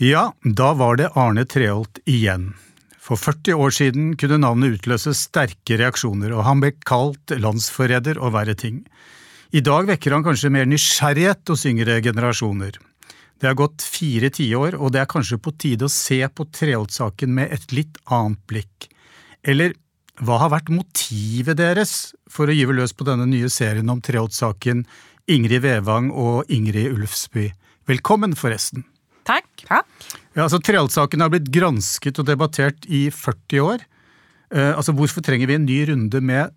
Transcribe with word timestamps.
Ja, 0.00 0.30
da 0.40 0.70
var 0.72 0.96
det 0.96 1.10
Arne 1.12 1.42
Treholt 1.44 1.98
igjen. 2.08 2.54
For 2.96 3.20
40 3.20 3.52
år 3.60 3.72
siden 3.76 4.04
kunne 4.16 4.38
navnet 4.40 4.78
utløse 4.78 5.12
sterke 5.12 5.76
reaksjoner, 5.76 6.32
og 6.32 6.46
han 6.46 6.62
ble 6.62 6.70
kalt 6.88 7.34
landsforræder 7.36 8.16
og 8.16 8.32
verre 8.32 8.54
ting. 8.56 8.78
I 9.52 9.60
dag 9.60 9.90
vekker 9.90 10.14
han 10.16 10.24
kanskje 10.24 10.48
mer 10.54 10.64
nysgjerrighet 10.70 11.52
hos 11.52 11.66
yngre 11.68 11.98
generasjoner. 12.00 12.78
Det 12.80 13.48
har 13.50 13.58
gått 13.60 13.84
fire 13.84 14.30
tiår, 14.32 14.78
og 14.80 14.94
det 14.94 15.02
er 15.02 15.10
kanskje 15.10 15.36
på 15.36 15.52
tide 15.60 15.84
å 15.84 15.92
se 15.92 16.22
på 16.32 16.46
Treholt-saken 16.48 17.36
med 17.36 17.52
et 17.52 17.74
litt 17.76 18.00
annet 18.08 18.40
blikk. 18.48 18.86
Eller 19.44 19.74
hva 20.16 20.38
har 20.40 20.54
vært 20.54 20.72
motivet 20.72 21.60
deres 21.60 22.14
for 22.24 22.48
å 22.48 22.56
gyve 22.56 22.78
løs 22.78 22.96
på 22.96 23.04
denne 23.04 23.28
nye 23.28 23.52
serien 23.52 23.92
om 23.92 24.00
Treholt-saken, 24.00 24.80
Ingrid 25.28 25.60
Vevang 25.66 26.08
og 26.08 26.48
Ingrid 26.48 26.88
Ulfsby? 26.96 27.50
Velkommen, 27.92 28.32
forresten. 28.32 28.88
Takk. 29.28 29.48
Takk. 29.66 30.08
Ja, 30.34 30.46
altså 30.46 30.60
Treholt-saken 30.62 31.22
har 31.22 31.32
blitt 31.32 31.50
gransket 31.52 32.20
og 32.22 32.28
debattert 32.28 32.86
i 32.88 33.08
40 33.14 33.64
år. 33.64 33.86
Eh, 34.54 34.72
altså 34.74 34.94
Hvorfor 34.96 35.24
trenger 35.24 35.50
vi 35.50 35.58
en 35.58 35.66
ny 35.68 35.80
runde 35.90 36.20
med 36.24 36.54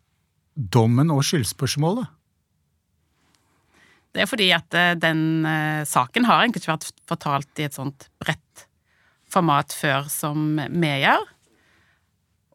dommen 0.54 1.12
og 1.14 1.24
skyldspørsmålet? 1.28 2.10
Det 4.14 4.22
er 4.22 4.30
fordi 4.30 4.50
at 4.54 4.78
eh, 4.78 4.94
den 5.02 5.46
eh, 5.50 5.82
saken 5.90 6.28
har 6.30 6.44
egentlig 6.44 6.64
ikke 6.64 6.76
vært 6.76 6.92
fortalt 7.10 7.62
i 7.62 7.68
et 7.68 7.78
sånt 7.78 8.08
bredt 8.22 8.68
format 9.34 9.74
før 9.74 10.10
som 10.14 10.60
vi 10.70 10.92
gjør. 11.04 11.26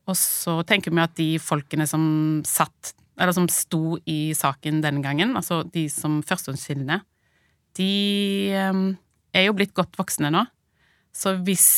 Og 0.09 0.17
så 0.17 0.61
tenker 0.67 0.95
vi 0.95 1.03
at 1.03 1.17
de 1.19 1.29
folkene 1.43 1.87
som 1.91 2.05
satt, 2.47 2.95
eller 3.19 3.35
som 3.37 3.49
sto 3.51 3.99
i 4.09 4.33
saken 4.37 4.81
denne 4.85 5.03
gangen, 5.05 5.35
altså 5.37 5.65
de 5.75 5.89
som 5.93 6.23
førstehåndskildene, 6.25 7.03
de 7.77 7.91
ehm, 8.57 8.87
er 9.39 9.49
jo 9.49 9.57
blitt 9.57 9.75
godt 9.77 9.97
voksne 9.99 10.33
nå. 10.35 10.45
Så 11.15 11.35
hvis 11.47 11.69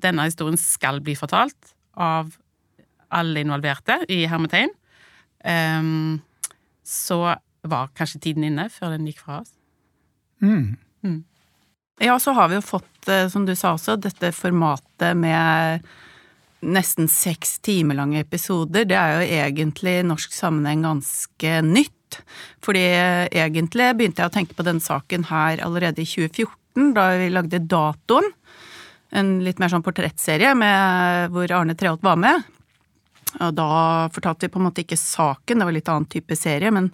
denne 0.00 0.28
historien 0.28 0.58
skal 0.60 1.00
bli 1.04 1.16
fortalt 1.18 1.74
av 2.00 2.32
alle 3.10 3.42
involverte 3.42 3.98
i 4.12 4.22
hermetegn, 4.30 4.70
um, 5.44 6.20
så 6.86 7.22
var 7.66 7.90
kanskje 7.98 8.22
tiden 8.28 8.46
inne 8.46 8.68
før 8.72 8.94
den 8.94 9.08
gikk 9.10 9.24
fra 9.24 9.40
oss. 9.42 9.52
Mm. 10.40 10.76
Mm. 11.04 11.18
Ja, 12.00 12.16
så 12.22 12.32
har 12.32 12.48
vi 12.48 12.56
jo 12.56 12.64
fått, 12.64 13.08
eh, 13.08 13.26
som 13.28 13.44
du 13.44 13.52
sa 13.56 13.74
også, 13.76 13.98
dette 14.00 14.32
formatet 14.32 15.18
med 15.18 15.84
nesten 16.60 17.08
seks 17.08 17.58
timer 17.64 17.96
lange 17.98 18.20
episoder, 18.20 18.86
det 18.88 18.96
er 18.96 19.18
jo 19.18 19.36
egentlig 19.40 19.98
i 19.98 20.06
norsk 20.08 20.32
sammenheng 20.32 20.84
ganske 20.84 21.60
nytt. 21.64 22.20
Fordi 22.64 22.82
egentlig 23.30 23.92
begynte 23.96 24.24
jeg 24.24 24.32
å 24.32 24.34
tenke 24.34 24.56
på 24.58 24.66
denne 24.66 24.82
saken 24.82 25.28
her 25.30 25.62
allerede 25.64 26.02
i 26.02 26.08
2014, 26.08 26.48
da 26.96 27.10
vi 27.20 27.30
lagde 27.32 27.62
Datoen. 27.70 28.30
En 29.10 29.38
litt 29.42 29.58
mer 29.58 29.72
sånn 29.72 29.84
portrettserie 29.84 30.52
med, 30.54 31.32
hvor 31.34 31.50
Arne 31.54 31.74
Treholt 31.78 32.04
var 32.06 32.18
med. 32.20 32.46
Og 33.38 33.54
da 33.54 33.70
fortalte 34.14 34.46
vi 34.46 34.52
på 34.54 34.60
en 34.60 34.66
måte 34.68 34.82
ikke 34.84 34.98
saken, 34.98 35.60
det 35.60 35.66
var 35.68 35.76
litt 35.76 35.90
annen 35.90 36.08
type 36.10 36.36
serie, 36.38 36.72
men 36.74 36.90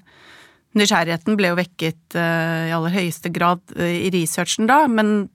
nysgjerrigheten 0.76 1.38
ble 1.38 1.52
jo 1.52 1.58
vekket 1.60 2.18
uh, 2.18 2.68
i 2.68 2.74
aller 2.76 2.92
høyeste 2.92 3.32
grad 3.32 3.62
uh, 3.78 3.86
i 3.86 4.10
researchen 4.12 4.68
da. 4.68 4.82
Men, 4.92 5.30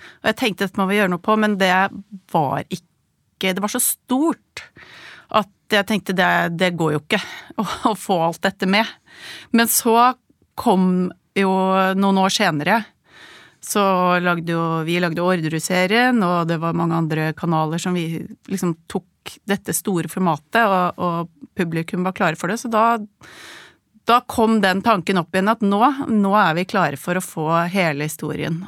og 0.00 0.30
jeg 0.30 0.38
tenkte 0.40 0.66
dette 0.66 0.80
må 0.80 0.88
vi 0.90 1.00
gjøre 1.00 1.12
noe 1.12 1.24
på, 1.24 1.36
men 1.40 1.58
det 1.60 1.74
var 2.32 2.64
ikke 2.68 2.86
Det 3.40 3.62
var 3.64 3.72
så 3.72 3.80
stort 3.80 4.66
at 5.32 5.72
jeg 5.72 5.86
tenkte 5.88 6.12
det, 6.12 6.58
det 6.60 6.74
går 6.76 6.90
jo 6.92 6.98
ikke 7.00 7.20
å, 7.56 7.64
å, 7.88 7.94
få 7.96 8.18
alt 8.26 8.42
dette 8.44 8.66
med. 8.68 8.84
Men 9.56 9.70
så 9.70 10.12
kom 10.60 11.08
jo 11.38 11.52
noen 11.96 12.18
år 12.20 12.34
senere 12.34 12.82
så 13.60 13.82
lagde 14.24 14.54
jo 14.54 14.64
vi 14.86 14.96
lagde 15.02 15.22
Orderud-serien, 15.22 16.22
og 16.24 16.48
det 16.48 16.60
var 16.62 16.76
mange 16.76 16.96
andre 16.96 17.30
kanaler 17.36 17.80
som 17.82 17.96
vi 17.96 18.22
liksom 18.48 18.74
tok 18.88 19.34
dette 19.48 19.74
store 19.76 20.08
formatet, 20.08 20.62
og, 20.64 21.00
og 21.00 21.50
publikum 21.58 22.06
var 22.06 22.16
klare 22.16 22.40
for 22.40 22.50
det. 22.50 22.56
Så 22.62 22.70
da, 22.72 22.98
da 24.08 24.20
kom 24.24 24.62
den 24.64 24.80
tanken 24.86 25.20
opp 25.20 25.36
igjen 25.36 25.52
at 25.52 25.64
nå, 25.64 25.82
nå 26.08 26.32
er 26.40 26.56
vi 26.56 26.68
klare 26.72 27.00
for 27.00 27.20
å 27.20 27.24
få 27.24 27.48
hele 27.72 28.08
historien. 28.08 28.62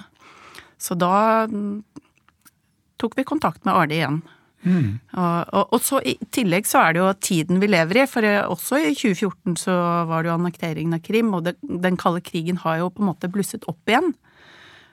Så 0.82 0.98
da 0.98 1.40
tok 3.00 3.16
vi 3.18 3.26
kontakt 3.26 3.64
med 3.64 3.74
Arne 3.74 3.96
igjen. 3.96 4.22
Mm. 4.62 4.98
Og, 5.18 5.38
og, 5.58 5.72
og, 5.74 5.80
så 5.82 5.98
i 6.06 6.14
tillegg 6.30 6.68
så 6.70 6.84
er 6.84 6.94
det 6.94 7.00
jo 7.00 7.08
tiden 7.18 7.62
vi 7.62 7.70
lever 7.70 8.02
i, 8.02 8.08
for 8.10 8.26
også 8.52 8.78
i 8.78 8.92
2014 8.94 9.56
så 9.64 9.74
var 10.10 10.22
det 10.22 10.30
jo 10.30 10.36
annekteringen 10.36 10.98
av 10.98 11.02
Krim, 11.02 11.32
og 11.34 11.48
det, 11.48 11.56
den 11.62 11.98
kalde 11.98 12.22
krigen 12.24 12.60
har 12.62 12.78
jo 12.82 12.92
på 12.92 13.02
en 13.02 13.10
måte 13.10 13.30
blusset 13.32 13.66
opp 13.70 13.90
igjen. 13.90 14.12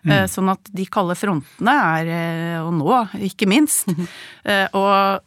Mm. 0.04 0.12
Eh, 0.16 0.26
sånn 0.32 0.52
at 0.52 0.70
de 0.76 0.86
kalde 0.88 1.16
frontene 1.20 1.74
er, 2.00 2.12
å 2.62 2.70
og 2.70 2.76
nå, 2.78 3.00
ikke 3.30 3.50
minst. 3.50 3.90
Mm. 3.92 4.08
Og, 4.80 5.26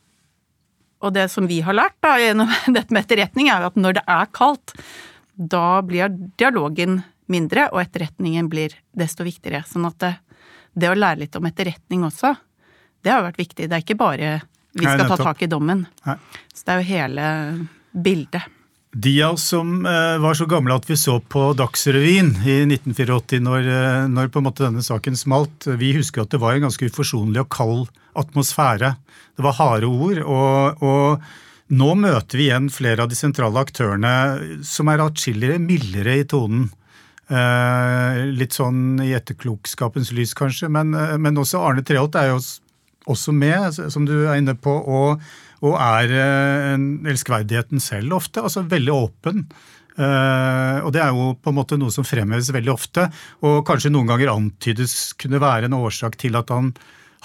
og, 1.02 1.10
det 1.14 1.26
som 1.32 1.48
vi 1.50 1.58
har 1.66 1.74
lært 1.74 1.96
da, 2.04 2.14
gjennom 2.20 2.50
dette 2.76 2.94
med 2.94 3.04
etterretning, 3.04 3.50
er 3.50 3.66
at 3.66 3.78
når 3.78 3.98
det 3.98 4.04
er 4.06 4.30
kaldt, 4.34 4.74
da 5.34 5.82
blir 5.82 6.12
dialogen 6.38 7.00
mindre, 7.32 7.66
og 7.72 7.82
etterretningen 7.82 8.48
blir 8.52 8.74
desto 8.94 9.26
viktigere. 9.26 9.64
Sånn 9.66 9.88
at 9.88 9.98
det, 10.02 10.12
det 10.78 10.92
å 10.92 10.96
lære 10.96 11.24
litt 11.24 11.36
om 11.38 11.48
etterretning 11.48 12.06
også, 12.06 12.34
det 13.02 13.10
har 13.10 13.24
vært 13.26 13.40
viktig. 13.42 13.66
Det 13.66 13.78
er 13.78 13.84
ikke 13.84 13.98
bare 13.98 14.32
vi 14.72 14.86
skal 14.86 15.08
ta 15.10 15.18
tak 15.20 15.42
i 15.42 15.50
dommen. 15.50 15.84
Nei. 16.06 16.16
Så 16.54 16.64
det 16.64 16.74
er 16.74 16.80
jo 16.80 16.88
hele 16.88 17.24
bildet. 17.92 18.61
De 18.92 19.22
av 19.22 19.34
oss 19.34 19.44
som 19.48 19.86
eh, 19.86 20.18
var 20.20 20.34
så 20.36 20.44
gamle 20.44 20.74
at 20.76 20.84
vi 20.84 20.98
så 21.00 21.14
på 21.32 21.46
Dagsrevyen 21.56 22.34
i 22.44 22.58
1984, 22.66 23.38
når, 23.40 23.68
eh, 23.72 24.00
når, 24.12 24.28
på 24.28 24.42
en 24.42 24.46
måte 24.50 24.66
denne 24.66 24.84
saken 24.84 25.16
smalt, 25.16 25.64
vi 25.80 25.94
husker 25.96 26.26
at 26.26 26.34
det 26.34 26.40
var 26.42 26.58
en 26.58 26.66
ganske 26.66 26.90
uforsonlig 26.92 27.40
og 27.40 27.48
kald 27.54 27.86
atmosfære. 28.20 28.90
Det 29.32 29.46
var 29.46 29.56
harde 29.56 29.88
ord. 29.88 30.20
og, 30.20 30.84
og 30.84 31.72
nå 31.72 31.94
møter 31.96 32.36
vi 32.36 32.50
igjen 32.50 32.68
flere 32.68 33.06
av 33.06 33.08
de 33.08 33.16
sentrale 33.16 33.62
aktørene 33.64 34.60
som 34.68 34.90
er 34.92 35.00
atskillig 35.00 35.56
mildere 35.62 36.18
i 36.20 36.26
tonen. 36.28 36.66
Eh, 37.32 38.18
litt 38.28 38.52
sånn 38.58 39.00
i 39.00 39.14
etterklokskapens 39.16 40.12
lys, 40.12 40.36
kanskje, 40.36 40.68
men, 40.68 40.92
men 40.92 41.40
også 41.40 41.64
Arne 41.64 41.80
Treholt 41.86 42.20
er 42.20 42.34
jo 42.34 42.42
også 43.08 43.32
med, 43.32 43.72
som 43.88 44.04
du 44.04 44.18
er 44.26 44.36
inne 44.36 44.52
på, 44.52 44.76
og, 44.84 45.24
og 45.62 45.76
er 45.78 46.16
en 46.74 46.86
elskverdigheten 47.08 47.82
selv 47.82 48.18
ofte. 48.18 48.42
Altså 48.42 48.64
veldig 48.66 48.94
åpen. 48.94 49.44
Uh, 49.92 50.80
og 50.86 50.90
det 50.94 51.02
er 51.04 51.12
jo 51.12 51.34
på 51.36 51.52
en 51.52 51.58
måte 51.58 51.76
noe 51.78 51.92
som 51.92 52.06
fremheves 52.06 52.48
veldig 52.54 52.72
ofte, 52.72 53.04
og 53.44 53.60
kanskje 53.68 53.92
noen 53.92 54.08
ganger 54.08 54.32
antydes 54.32 55.12
kunne 55.20 55.42
være 55.42 55.68
en 55.68 55.76
årsak 55.76 56.16
til 56.22 56.38
at 56.40 56.48
han 56.54 56.72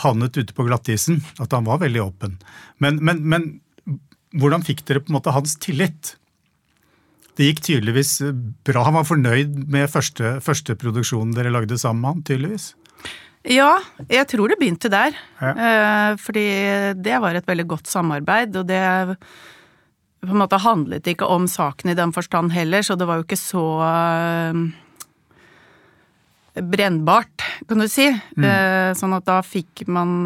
havnet 0.03 0.37
ute 0.37 0.53
på 0.53 0.67
glattisen. 0.67 1.21
At 1.41 1.55
han 1.55 1.67
var 1.67 1.81
veldig 1.81 2.03
åpen. 2.03 2.37
Men, 2.83 2.99
men, 3.01 3.23
men 3.25 3.49
hvordan 4.37 4.65
fikk 4.67 4.85
dere 4.87 5.01
på 5.03 5.11
en 5.11 5.17
måte 5.17 5.33
hans 5.35 5.55
tillit? 5.63 6.15
Det 7.37 7.51
gikk 7.51 7.63
tydeligvis 7.67 8.17
bra. 8.65 8.83
Han 8.87 8.97
var 8.97 9.07
fornøyd 9.07 9.57
med 9.69 9.89
første, 9.93 10.37
første 10.43 10.75
produksjonen 10.77 11.35
dere 11.37 11.53
lagde 11.53 11.77
sammen 11.77 12.03
med 12.03 12.13
han, 12.13 12.23
tydeligvis? 12.29 12.71
Ja, 13.47 13.77
jeg 14.11 14.27
tror 14.27 14.51
det 14.51 14.57
begynte 14.59 14.89
der. 14.91 15.15
Ja. 15.39 15.51
Eh, 15.51 16.15
fordi 16.19 16.47
det 16.99 17.19
var 17.23 17.37
et 17.37 17.47
veldig 17.47 17.67
godt 17.69 17.87
samarbeid, 17.87 18.55
og 18.59 18.67
det 18.67 18.81
på 20.27 20.33
en 20.33 20.41
måte 20.41 20.59
handlet 20.59 21.07
ikke 21.07 21.27
om 21.29 21.45
saken 21.47 21.93
i 21.93 21.95
den 21.95 22.11
forstand 22.11 22.51
heller, 22.51 22.83
så 22.83 22.97
det 22.99 23.07
var 23.07 23.19
jo 23.19 23.25
ikke 23.27 23.37
så 23.39 23.63
uh, 23.85 24.57
brennbart, 26.57 27.45
kan 27.69 27.79
du 27.79 27.87
si. 27.87 28.09
Mm. 28.35 28.43
Uh, 28.43 28.89
sånn 28.97 29.13
at 29.15 29.27
da 29.29 29.37
fikk 29.45 29.85
man 29.93 30.25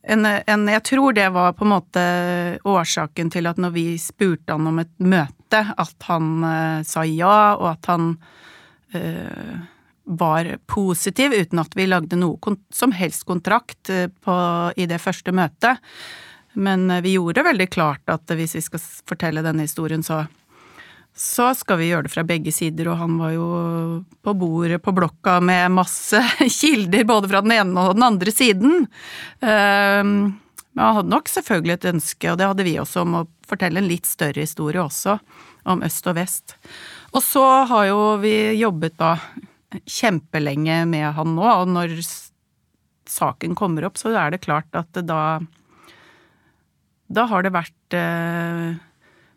en, 0.00 0.24
en, 0.24 0.68
Jeg 0.72 0.84
tror 0.86 1.12
det 1.18 1.26
var 1.34 1.52
på 1.58 1.66
en 1.66 1.74
måte 1.74 2.04
årsaken 2.64 3.34
til 3.34 3.50
at 3.50 3.58
når 3.60 3.74
vi 3.74 3.84
spurte 4.00 4.54
han 4.54 4.70
om 4.70 4.78
et 4.80 4.94
møte, 5.02 5.60
at 5.74 6.06
han 6.06 6.82
sa 6.86 7.02
ja, 7.04 7.58
og 7.58 7.66
at 7.74 7.90
han 7.90 8.14
var 10.04 10.56
positiv, 10.66 11.32
uten 11.32 11.62
at 11.62 11.76
vi 11.76 11.86
lagde 11.86 12.18
noe 12.18 12.56
som 12.74 12.92
helst 12.92 13.26
kontrakt 13.28 13.90
eh, 13.90 14.08
på, 14.08 14.34
i 14.76 14.86
det 14.90 14.98
første 15.02 15.32
møtet. 15.32 15.80
Men 16.52 16.90
eh, 16.90 17.02
vi 17.04 17.14
gjorde 17.16 17.46
veldig 17.46 17.70
klart 17.70 18.10
at 18.10 18.34
hvis 18.36 18.56
vi 18.58 18.64
skal 18.64 18.82
fortelle 19.08 19.44
denne 19.46 19.66
historien, 19.66 20.02
så, 20.02 20.24
så 21.14 21.52
skal 21.54 21.80
vi 21.80 21.90
gjøre 21.90 22.08
det 22.08 22.14
fra 22.14 22.26
begge 22.26 22.52
sider, 22.54 22.90
og 22.90 23.00
han 23.02 23.18
var 23.20 23.34
jo 23.36 23.48
på 24.24 24.36
bordet 24.40 24.82
på 24.82 24.94
blokka 24.96 25.38
med 25.44 25.74
masse 25.78 26.22
kilder 26.60 27.06
både 27.08 27.30
fra 27.30 27.44
den 27.46 27.56
ene 27.60 27.88
og 27.88 27.98
den 27.98 28.06
andre 28.10 28.34
siden. 28.34 28.86
Ehm, 29.44 30.16
men 30.70 30.86
han 30.86 31.00
hadde 31.00 31.12
nok 31.12 31.28
selvfølgelig 31.28 31.76
et 31.76 31.90
ønske, 31.90 32.30
og 32.30 32.38
det 32.38 32.46
hadde 32.46 32.66
vi 32.66 32.78
også, 32.78 33.02
om 33.02 33.20
å 33.20 33.28
fortelle 33.50 33.82
en 33.82 33.90
litt 33.90 34.06
større 34.06 34.44
historie 34.44 34.82
også, 34.82 35.18
om 35.70 35.82
øst 35.84 36.06
og 36.08 36.16
vest. 36.16 36.54
Og 37.10 37.22
så 37.24 37.44
har 37.66 37.88
jo 37.90 38.00
vi 38.22 38.34
jobbet 38.60 38.94
da 39.00 39.16
kjempelenge 39.86 40.82
med 40.90 41.06
han 41.16 41.34
nå, 41.36 41.46
og 41.46 41.70
når 41.70 41.96
saken 43.10 43.56
kommer 43.58 43.86
opp, 43.88 43.98
så 43.98 44.12
er 44.14 44.34
det 44.34 44.44
klart 44.44 44.70
at 44.78 45.02
da 45.06 45.40
Da 47.10 47.24
har 47.26 47.42
det 47.42 47.50
vært 47.50 47.94
eh, 47.98 48.76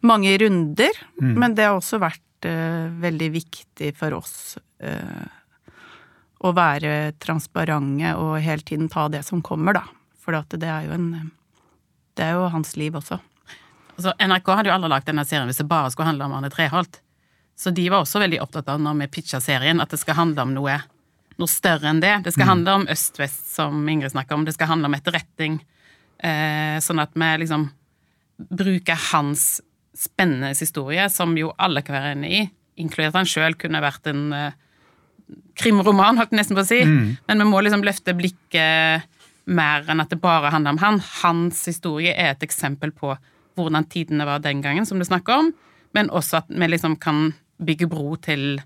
mange 0.05 0.33
runder, 0.37 0.97
mm. 1.17 1.33
men 1.41 1.55
det 1.57 1.65
har 1.65 1.79
også 1.79 1.97
vært 1.97 2.45
eh, 2.45 2.85
veldig 3.01 3.29
viktig 3.33 3.95
for 3.97 4.13
oss 4.19 4.59
eh, 4.77 5.25
å 6.43 6.51
være 6.53 7.15
transparente 7.17 8.13
og 8.19 8.37
hele 8.45 8.61
tiden 8.61 8.91
ta 8.93 9.07
det 9.09 9.23
som 9.25 9.41
kommer, 9.41 9.73
da. 9.73 9.87
For 10.21 10.37
det 10.53 10.69
er 10.69 10.85
jo 10.85 10.93
en 10.93 11.31
Det 12.13 12.23
er 12.23 12.37
jo 12.37 12.51
hans 12.53 12.75
liv 12.77 12.93
også. 12.93 13.17
Altså, 13.97 14.13
NRK 14.21 14.49
hadde 14.53 14.69
jo 14.69 14.75
aldri 14.75 14.89
lagd 14.91 15.07
denne 15.09 15.25
serien 15.25 15.49
hvis 15.49 15.61
det 15.61 15.69
bare 15.69 15.89
skulle 15.89 16.11
handle 16.11 16.27
om 16.27 16.35
Arne 16.37 16.51
Treholt. 16.53 17.01
Så 17.55 17.73
de 17.75 17.85
var 17.89 18.03
også 18.03 18.21
veldig 18.23 18.41
opptatt 18.43 18.71
av 18.73 18.81
når 18.81 19.03
vi 19.03 19.11
pitcha 19.19 19.39
serien, 19.43 19.81
at 19.81 19.93
det 19.93 19.99
skal 20.01 20.17
handle 20.17 20.47
om 20.47 20.55
noe, 20.55 20.79
noe 21.39 21.51
større 21.51 21.91
enn 21.91 22.01
det. 22.03 22.15
Det 22.25 22.33
skal 22.33 22.47
mm. 22.47 22.51
handle 22.53 22.79
om 22.79 22.87
øst-vest, 22.91 23.45
som 23.55 23.83
Ingrid 23.89 24.13
snakker 24.15 24.37
om. 24.37 24.45
Det 24.47 24.55
skal 24.55 24.71
handle 24.73 24.89
om 24.89 24.97
etterretning. 24.97 25.59
Eh, 26.23 26.79
sånn 26.83 27.01
at 27.03 27.13
vi 27.13 27.29
liksom 27.43 27.67
bruker 28.49 28.99
hans 29.11 29.61
spennende 29.93 30.51
historie, 30.57 31.05
som 31.13 31.35
jo 31.37 31.51
alle 31.61 31.83
kan 31.85 31.99
være 31.99 32.13
enig 32.15 32.33
i, 32.33 32.43
inkludert 32.81 33.19
han 33.19 33.29
sjøl, 33.29 33.53
kunne 33.59 33.83
vært 33.83 34.09
en 34.09 34.23
eh, 34.33 34.55
krimroman, 35.59 36.17
holdt 36.17 36.33
jeg 36.33 36.41
nesten 36.41 36.57
på 36.57 36.63
å 36.63 36.69
si. 36.69 36.81
Mm. 36.87 37.11
Men 37.29 37.43
vi 37.43 37.49
må 37.51 37.61
liksom 37.61 37.85
løfte 37.85 38.15
blikket 38.17 39.05
mer 39.43 39.85
enn 39.91 40.01
at 40.01 40.11
det 40.11 40.21
bare 40.23 40.51
handler 40.53 40.75
om 40.75 40.81
han. 40.81 40.99
Hans 41.21 41.61
historie 41.69 42.15
er 42.15 42.33
et 42.33 42.45
eksempel 42.45 42.93
på 42.95 43.13
hvordan 43.57 43.85
tidene 43.91 44.25
var 44.25 44.41
den 44.41 44.63
gangen, 44.63 44.87
som 44.89 44.97
du 44.97 45.05
snakker 45.05 45.43
om, 45.43 45.51
men 45.93 46.09
også 46.09 46.41
at 46.41 46.49
vi 46.49 46.69
liksom 46.71 46.97
kan 47.01 47.33
bygge 47.65 47.89
bro 47.91 48.15
til 48.21 48.61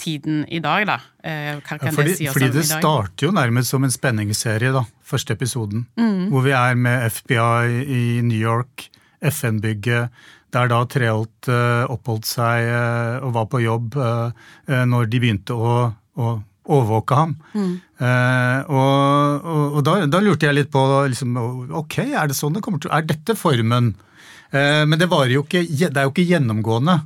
tiden 0.00 0.44
i 0.50 0.60
dag, 0.62 0.86
da. 0.88 0.98
Eh, 1.22 1.58
fordi, 1.94 2.14
si 2.18 2.28
fordi 2.30 2.50
det 2.54 2.64
starter 2.66 3.28
jo 3.28 3.32
nærmest 3.34 3.70
som 3.70 3.84
en 3.84 3.92
spenningsserie, 3.94 4.72
da. 4.74 4.84
Første 5.04 5.36
episoden. 5.36 5.86
Mm. 5.96 6.30
Hvor 6.32 6.44
vi 6.46 6.54
er 6.56 6.74
med 6.74 7.10
FBI 7.10 7.84
i 7.84 8.04
New 8.22 8.38
York, 8.38 8.88
FN-bygget, 9.24 10.08
der 10.54 10.70
da 10.70 10.82
Treholt 10.86 11.48
uh, 11.50 11.84
oppholdt 11.90 12.28
seg 12.28 12.68
uh, 12.68 13.24
og 13.26 13.32
var 13.34 13.46
på 13.50 13.62
jobb 13.64 13.96
uh, 13.98 14.30
når 14.68 15.08
de 15.10 15.20
begynte 15.22 15.54
å, 15.56 15.88
å 16.14 16.34
overvåke 16.64 17.16
ham. 17.18 17.32
Mm. 17.52 17.72
og, 18.72 19.42
og, 19.44 19.74
og 19.76 19.82
da, 19.84 19.96
da, 20.08 20.20
lurte 20.24 20.46
jeg 20.48 20.56
litt 20.56 20.70
på 20.72 20.80
liksom, 21.10 21.34
Ok, 21.76 21.98
er 22.06 22.30
det 22.30 22.36
sånn 22.38 22.56
det 22.56 22.62
kommer 22.64 22.80
til 22.80 22.92
Er 22.94 23.04
dette 23.04 23.36
formen? 23.36 23.92
men 24.54 24.96
det, 25.00 25.08
jo 25.10 25.42
ikke, 25.42 25.60
det 25.66 25.98
er 25.98 26.06
jo 26.06 26.12
ikke 26.12 26.24
gjennomgående 26.28 26.96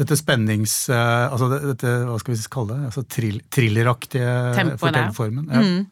dette 0.00 0.18
spennings... 0.18 0.74
Uh, 0.90 1.30
altså 1.30 1.50
dette, 1.52 1.94
hva 2.08 2.18
skal 2.20 2.34
vi 2.34 2.50
kalle 2.50 2.74
det? 2.74 2.90
Altså 2.90 3.04
trill, 3.06 3.38
thrilleraktige 3.52 4.34
fortellerformen. 4.80 5.48
Ja. 5.50 5.62
Mm. 5.62 5.82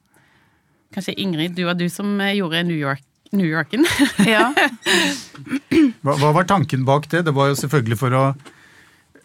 Kanskje 0.93 1.16
Ingrid, 1.22 1.54
du 1.56 1.64
var 1.64 1.78
du 1.78 1.87
som 1.88 2.19
gjorde 2.34 2.66
New 2.69 2.76
York 2.76 3.04
New 3.32 3.49
Yorken. 3.49 3.87
ja. 4.28 4.50
hva, 6.04 6.16
hva, 6.20 6.32
var 6.37 6.49
tanken 6.49 6.84
bak 6.88 7.08
det? 7.12 7.25
Det 7.28 7.32
var 7.32 7.52
jo 7.52 7.62
selvfølgelig 7.62 8.00
for 8.00 8.19
å 8.19 8.26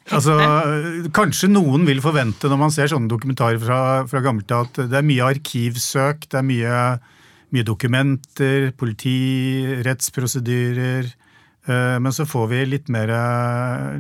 Altså, 0.07 0.37
Kanskje 1.11 1.49
noen 1.51 1.83
vil 1.83 1.99
forvente 1.99 2.47
når 2.47 2.59
man 2.61 2.71
ser 2.71 2.87
sånne 2.87 3.11
dokumentarer 3.11 3.59
fra, 3.59 3.79
fra 4.07 4.21
gammelt 4.23 4.53
av, 4.55 4.69
at 4.69 4.87
det 4.87 4.95
er 5.01 5.03
mye 5.03 5.25
arkivsøk, 5.33 6.29
det 6.31 6.37
er 6.39 6.45
mye, 6.47 6.75
mye 7.51 7.67
dokumenter, 7.67 8.69
politi, 8.79 9.17
rettsprosedyrer. 9.83 11.09
Eh, 11.67 11.97
men 11.99 12.15
så 12.15 12.25
får 12.27 12.47
vi 12.53 12.63
litt 12.65 12.91
mer, 12.93 13.11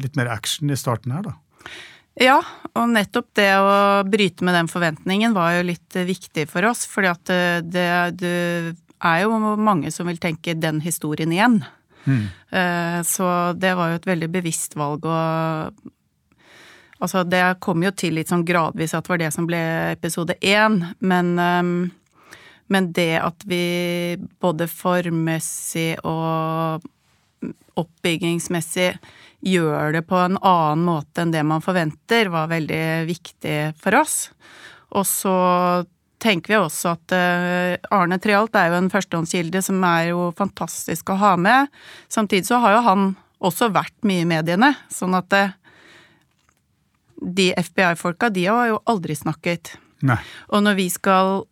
litt 0.01 0.17
mer 0.19 0.31
action 0.33 0.71
i 0.71 0.79
starten 0.79 1.15
her, 1.15 1.27
da. 1.27 1.37
Ja, 2.17 2.39
og 2.73 2.89
nettopp 2.89 3.27
det 3.37 3.51
å 3.61 3.73
bryte 4.09 4.45
med 4.47 4.55
den 4.57 4.69
forventningen 4.71 5.35
var 5.35 5.59
jo 5.59 5.67
litt 5.67 5.99
viktig 6.07 6.47
for 6.49 6.65
oss. 6.65 6.87
fordi 6.89 7.11
at 7.11 7.31
det, 7.61 7.89
det 8.17 8.37
er 8.97 9.19
jo 9.21 9.37
mange 9.61 9.91
som 9.93 10.09
vil 10.09 10.17
tenke 10.17 10.55
den 10.57 10.81
historien 10.81 11.35
igjen. 11.35 11.59
Mm. 12.09 12.23
Så 13.05 13.27
det 13.61 13.75
var 13.77 13.91
jo 13.91 13.99
et 13.99 14.09
veldig 14.09 14.31
bevisst 14.33 14.73
valg 14.79 15.05
å 15.05 15.19
Altså, 16.97 17.21
det 17.29 17.43
kom 17.61 17.83
jo 17.85 17.91
til 17.93 18.15
litt 18.17 18.31
sånn 18.31 18.45
gradvis 18.45 18.95
at 18.97 19.05
det 19.05 19.11
var 19.11 19.21
det 19.21 19.31
som 19.35 19.45
ble 19.49 19.59
episode 19.93 20.33
én, 20.41 20.79
men, 20.99 21.35
ehm, 21.37 21.73
men 22.73 22.91
det 22.91 23.19
at 23.21 23.45
vi 23.45 24.17
både 24.41 24.67
formmessig 24.71 25.99
og 26.03 26.85
oppbyggingsmessig 27.77 28.91
gjør 29.47 29.93
det 29.93 30.03
på 30.09 30.17
en 30.17 30.39
annen 30.41 30.85
måte 30.87 31.23
enn 31.23 31.33
det 31.33 31.43
man 31.45 31.63
forventer, 31.63 32.31
var 32.33 32.49
veldig 32.51 33.05
viktig 33.09 33.59
for 33.79 33.99
oss. 33.99 34.17
Og 34.97 35.05
så 35.07 35.37
tenker 36.23 36.53
vi 36.53 36.57
også 36.59 36.95
at 36.95 37.13
eh, 37.13 37.75
Arne 37.93 38.17
Treholt 38.21 38.55
er 38.57 38.71
jo 38.71 38.79
en 38.79 38.91
førstehåndskilde 38.91 39.61
som 39.65 39.83
er 39.85 40.11
jo 40.11 40.31
fantastisk 40.37 41.13
å 41.13 41.19
ha 41.21 41.35
med. 41.39 41.71
Samtidig 42.09 42.49
så 42.49 42.61
har 42.63 42.77
jo 42.77 42.83
han 42.87 43.07
også 43.37 43.69
vært 43.69 43.95
mye 44.07 44.23
i 44.23 44.29
mediene, 44.29 44.73
sånn 44.89 45.13
at 45.17 45.35
eh, 45.37 45.53
de 47.17 47.51
FBI-folka, 47.57 48.31
de 48.33 48.47
har 48.49 48.71
jo 48.71 48.81
aldri 48.89 49.15
snakket. 49.17 49.75
Nei. 50.05 50.19
Og 50.53 50.61
når 50.65 50.77
vi 50.77 50.89
skal 50.93 51.45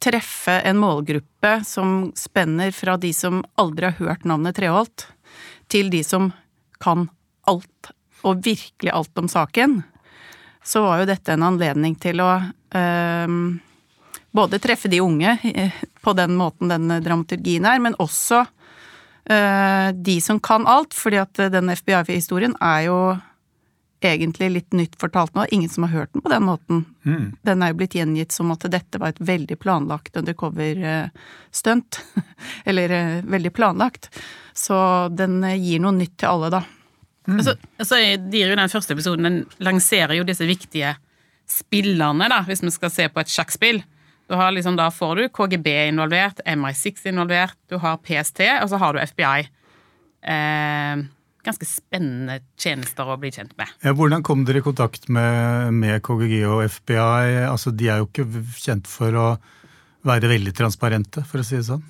treffe 0.00 0.60
en 0.64 0.80
målgruppe 0.80 1.60
som 1.66 2.10
spenner 2.16 2.72
fra 2.72 2.96
de 2.96 3.12
som 3.14 3.42
aldri 3.60 3.90
har 3.90 3.98
hørt 4.00 4.26
navnet 4.28 4.56
Treholt, 4.56 5.06
til 5.70 5.90
de 5.92 6.02
som 6.06 6.30
kan 6.80 7.08
alt, 7.48 7.92
og 8.24 8.42
virkelig 8.44 8.92
alt 8.92 9.20
om 9.20 9.28
saken, 9.28 9.82
så 10.64 10.82
var 10.84 11.00
jo 11.00 11.10
dette 11.10 11.34
en 11.34 11.44
anledning 11.46 11.94
til 12.00 12.20
å 12.24 12.30
øh, 12.40 13.36
både 14.30 14.60
treffe 14.62 14.88
de 14.88 15.00
unge 15.00 15.36
eh, 15.44 15.82
på 16.00 16.14
den 16.16 16.36
måten 16.38 16.70
den 16.70 16.88
dramaturgien 17.04 17.66
er, 17.68 17.80
men 17.82 17.96
også 18.00 18.44
uh, 18.44 19.88
de 19.92 20.16
som 20.22 20.40
kan 20.40 20.66
alt, 20.70 20.94
fordi 20.96 21.18
at 21.20 21.42
den 21.52 21.72
FBI-historien 21.74 22.54
er 22.62 22.86
jo 22.86 23.00
egentlig 24.06 24.50
litt 24.50 24.76
nytt 24.76 24.96
fortalt 25.00 25.34
nå. 25.36 25.44
Ingen 25.50 25.68
som 25.68 25.84
har 25.86 25.92
hørt 25.92 26.12
den 26.12 26.24
på 26.24 26.32
den 26.32 26.46
måten. 26.46 26.84
Mm. 27.04 27.36
Den 27.46 27.62
er 27.62 27.72
jo 27.72 27.78
blitt 27.80 27.96
gjengitt 27.98 28.32
som 28.32 28.52
at 28.54 28.64
dette 28.72 29.00
var 29.00 29.14
et 29.14 29.20
veldig 29.20 29.58
planlagt 29.60 30.16
undercover-stunt. 30.16 32.00
Eller 32.68 32.96
uh, 32.96 33.24
veldig 33.24 33.52
planlagt. 33.56 34.10
Så 34.56 34.76
den 35.14 35.42
gir 35.60 35.82
noe 35.82 35.96
nytt 35.96 36.16
til 36.20 36.32
alle, 36.32 36.52
da. 36.56 36.64
Mm. 37.28 37.42
Så, 37.44 37.54
så 37.84 38.00
gir 38.00 38.48
jo 38.48 38.56
den 38.56 38.72
første 38.72 38.94
episoden 38.96 39.26
Den 39.26 39.42
lanserer 39.62 40.16
jo 40.16 40.24
disse 40.26 40.46
viktige 40.48 40.94
spillerne, 41.50 42.28
da, 42.30 42.40
hvis 42.46 42.62
vi 42.64 42.72
skal 42.72 42.92
se 42.94 43.08
på 43.10 43.22
et 43.22 43.30
sjakkspill. 43.30 43.82
Du 44.30 44.36
har 44.38 44.52
liksom, 44.54 44.76
da 44.78 44.86
får 44.94 45.16
du 45.18 45.28
KGB 45.34 45.72
involvert, 45.88 46.38
MI6 46.46 47.08
involvert, 47.10 47.56
du 47.68 47.80
har 47.82 47.98
PST, 47.98 48.44
og 48.62 48.68
så 48.70 48.78
har 48.78 48.94
du 48.94 49.02
FBI. 49.02 49.48
Eh, 50.22 51.02
ganske 51.46 51.66
spennende 51.68 52.40
tjenester 52.60 53.08
å 53.08 53.16
bli 53.20 53.30
kjent 53.34 53.54
med. 53.60 53.70
Ja, 53.84 53.94
hvordan 53.96 54.24
kom 54.26 54.44
dere 54.48 54.60
i 54.60 54.64
kontakt 54.64 55.08
med, 55.12 55.72
med, 55.76 56.00
KGG 56.04 56.42
og 56.48 56.64
FBI? 56.66 57.46
Altså, 57.48 57.72
De 57.72 57.88
er 57.88 58.02
jo 58.02 58.10
ikke 58.10 58.26
kjent 58.60 58.90
for 58.90 59.16
å 59.16 59.30
være 60.06 60.30
veldig 60.32 60.52
transparente, 60.56 61.24
for 61.28 61.42
å 61.42 61.46
si 61.46 61.58
det 61.58 61.66
sånn. 61.68 61.82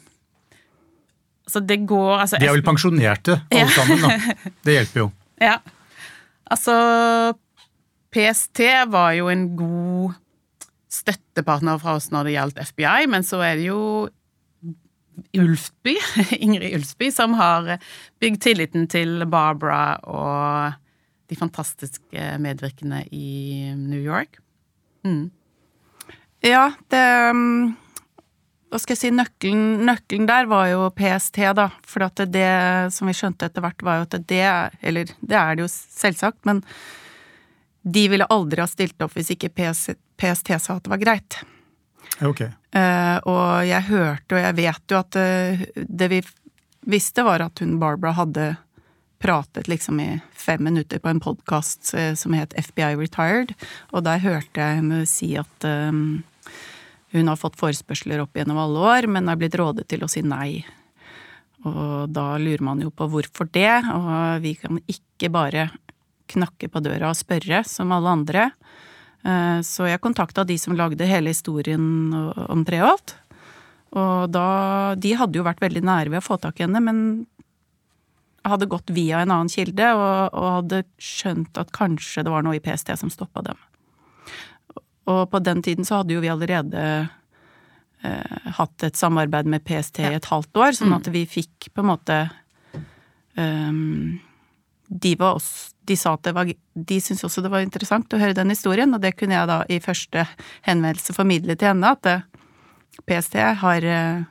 Altså, 1.46 1.62
det 1.66 1.80
går 1.90 2.12
altså, 2.16 2.38
De 2.38 2.46
er 2.46 2.54
vel 2.54 2.66
pensjonerte, 2.66 3.40
alle 3.50 3.66
ja. 3.66 3.75
sammen, 3.75 4.04
da. 4.06 4.48
Det 4.66 4.76
hjelper 4.78 5.04
jo. 5.04 5.10
Ja. 5.40 5.58
Altså 6.50 6.75
PST 8.10 8.62
var 8.90 9.14
jo 9.18 9.30
en 9.30 9.44
god 9.58 10.18
støttepartner 10.90 11.78
fra 11.82 11.94
oss 11.98 12.08
når 12.10 12.26
det 12.26 12.34
gjaldt 12.34 12.62
FBI, 12.72 13.06
men 13.10 13.26
så 13.26 13.42
er 13.46 13.58
det 13.58 13.68
jo 13.68 13.82
Ulfby, 15.36 15.96
Ingrid 16.44 16.76
Ulfby, 16.78 17.10
som 17.14 17.34
har 17.38 17.76
bygd 18.20 18.42
tilliten 18.44 18.86
til 18.90 19.24
Barbara 19.30 19.98
og 20.08 20.78
de 21.30 21.38
fantastiske 21.38 22.32
medvirkende 22.42 23.04
i 23.14 23.70
New 23.78 24.00
York. 24.00 24.40
Mm. 25.06 25.30
Ja, 26.44 26.72
det 26.90 27.04
um, 27.30 27.76
Hva 28.70 28.78
skal 28.78 28.94
jeg 28.94 29.00
si, 29.00 29.10
nøkkelen, 29.14 29.84
nøkkelen, 29.86 30.26
der 30.30 30.48
var 30.50 30.68
jo 30.70 30.88
PST, 30.94 31.40
da. 31.58 31.68
For 31.86 32.06
at 32.06 32.22
det 32.30 32.50
som 32.94 33.10
vi 33.10 33.14
skjønte 33.18 33.48
etter 33.50 33.64
hvert, 33.64 33.82
var 33.82 34.00
jo 34.00 34.08
at 34.08 34.18
det 34.30 34.44
Eller 34.80 35.10
det 35.20 35.38
er 35.38 35.56
det 35.56 35.64
jo 35.66 35.70
selvsagt, 35.70 36.44
men 36.46 36.62
de 37.82 38.04
ville 38.12 38.28
aldri 38.30 38.60
ha 38.60 38.68
stilt 38.68 39.00
opp 39.02 39.14
hvis 39.16 39.32
ikke 39.34 39.50
PST, 39.56 40.52
sa 40.60 40.76
at 40.76 40.84
det 40.84 40.92
var 40.92 41.02
greit. 41.02 41.40
Ok. 42.26 42.42
Uh, 42.70 43.18
og 43.26 43.66
jeg 43.66 43.86
hørte, 43.88 44.36
og 44.36 44.42
jeg 44.42 44.56
vet 44.58 44.92
jo 44.92 44.98
at 45.00 45.16
uh, 45.18 45.62
det 45.74 46.08
vi 46.12 46.20
visste, 46.90 47.24
var 47.26 47.42
at 47.44 47.62
hun 47.62 47.78
Barbara 47.80 48.14
hadde 48.18 48.48
pratet 49.20 49.68
liksom 49.68 50.00
i 50.00 50.10
fem 50.32 50.62
minutter 50.64 51.00
på 51.02 51.10
en 51.10 51.20
podkast 51.20 51.92
uh, 51.96 52.12
som 52.16 52.36
het 52.36 52.54
FBI 52.56 52.94
Retired, 53.00 53.54
og 53.92 54.04
der 54.06 54.22
hørte 54.22 54.60
jeg 54.60 54.80
henne 54.80 55.04
si 55.08 55.32
at 55.40 55.68
um, 55.68 56.22
hun 57.10 57.30
har 57.30 57.40
fått 57.40 57.58
forespørsler 57.60 58.22
opp 58.22 58.36
gjennom 58.38 58.60
alle 58.60 58.84
år, 58.92 59.10
men 59.10 59.28
har 59.28 59.40
blitt 59.40 59.58
rådet 59.58 59.88
til 59.90 60.04
å 60.04 60.10
si 60.10 60.22
nei. 60.22 60.62
Og 61.66 62.08
da 62.14 62.38
lurer 62.40 62.62
man 62.64 62.80
jo 62.80 62.92
på 62.94 63.08
hvorfor 63.10 63.50
det, 63.52 63.82
og 63.92 64.44
vi 64.44 64.54
kan 64.56 64.78
ikke 64.88 65.32
bare 65.32 65.68
knakke 66.30 66.70
på 66.70 66.82
døra 66.84 67.10
og 67.10 67.18
spørre, 67.18 67.64
som 67.66 67.90
alle 67.92 68.14
andre. 68.14 68.44
Eh, 69.24 69.58
så 69.66 69.88
jeg 69.88 70.02
kontakta 70.02 70.46
de 70.48 70.56
som 70.60 70.76
lagde 70.78 71.08
hele 71.08 71.34
historien 71.34 72.14
om 72.46 72.64
Treholt. 72.66 73.16
Og 73.90 74.30
da 74.30 74.94
De 74.94 75.16
hadde 75.18 75.38
jo 75.38 75.46
vært 75.46 75.62
veldig 75.62 75.82
nære 75.82 76.12
ved 76.12 76.22
å 76.22 76.26
få 76.28 76.38
tak 76.38 76.60
i 76.60 76.66
henne, 76.66 76.82
men 76.82 77.26
hadde 78.46 78.70
gått 78.70 78.90
via 78.94 79.20
en 79.20 79.32
annen 79.34 79.50
kilde 79.52 79.90
og, 79.92 80.32
og 80.32 80.46
hadde 80.60 80.84
skjønt 81.02 81.58
at 81.60 81.72
kanskje 81.76 82.24
det 82.24 82.32
var 82.32 82.46
noe 82.46 82.56
i 82.56 82.62
PST 82.62 82.94
som 82.96 83.12
stoppa 83.12 83.42
dem. 83.44 83.58
Og 85.10 85.26
på 85.32 85.40
den 85.44 85.60
tiden 85.64 85.84
så 85.84 86.00
hadde 86.00 86.14
jo 86.14 86.22
vi 86.22 86.30
allerede 86.32 86.84
eh, 88.06 88.48
hatt 88.56 88.86
et 88.86 88.96
samarbeid 88.96 89.50
med 89.50 89.64
PST 89.66 90.00
i 90.06 90.14
et 90.16 90.30
halvt 90.30 90.62
år, 90.62 90.72
sånn 90.78 90.96
at 90.96 91.10
vi 91.12 91.26
fikk 91.28 91.70
på 91.74 91.82
en 91.82 91.90
måte 91.90 92.18
um, 93.36 94.20
de, 94.90 95.14
var 95.18 95.38
også, 95.38 95.70
de 95.87 95.97
sa 95.97 96.16
at 96.16 96.25
det 96.26 96.32
var 96.35 96.50
De 96.50 96.97
syntes 96.99 97.23
også 97.26 97.44
det 97.44 97.52
var 97.52 97.62
interessant 97.62 98.11
å 98.11 98.18
høre 98.18 98.35
den 98.35 98.50
historien, 98.50 98.90
og 98.94 99.02
det 99.02 99.14
kunne 99.18 99.37
jeg 99.37 99.50
da 99.50 99.61
i 99.70 99.78
første 99.82 100.26
henvendelse 100.66 101.14
formidle 101.14 101.54
til 101.59 101.70
henne, 101.70 101.94
at 101.94 102.11
eh, 102.11 102.26
PST 103.06 103.38
har 103.62 103.87
eh, 103.87 104.26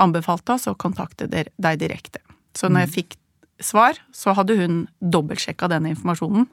anbefalt 0.00 0.54
oss 0.54 0.68
å 0.70 0.76
kontakte 0.78 1.26
deg 1.28 1.80
direkte. 1.80 2.22
Så 2.54 2.68
når 2.68 2.86
jeg 2.86 2.94
fikk 2.96 3.16
svar, 3.62 3.98
så 4.14 4.34
hadde 4.36 4.58
hun 4.58 4.82
dobbeltsjekka 5.00 5.70
den 5.72 5.88
informasjonen. 5.92 6.46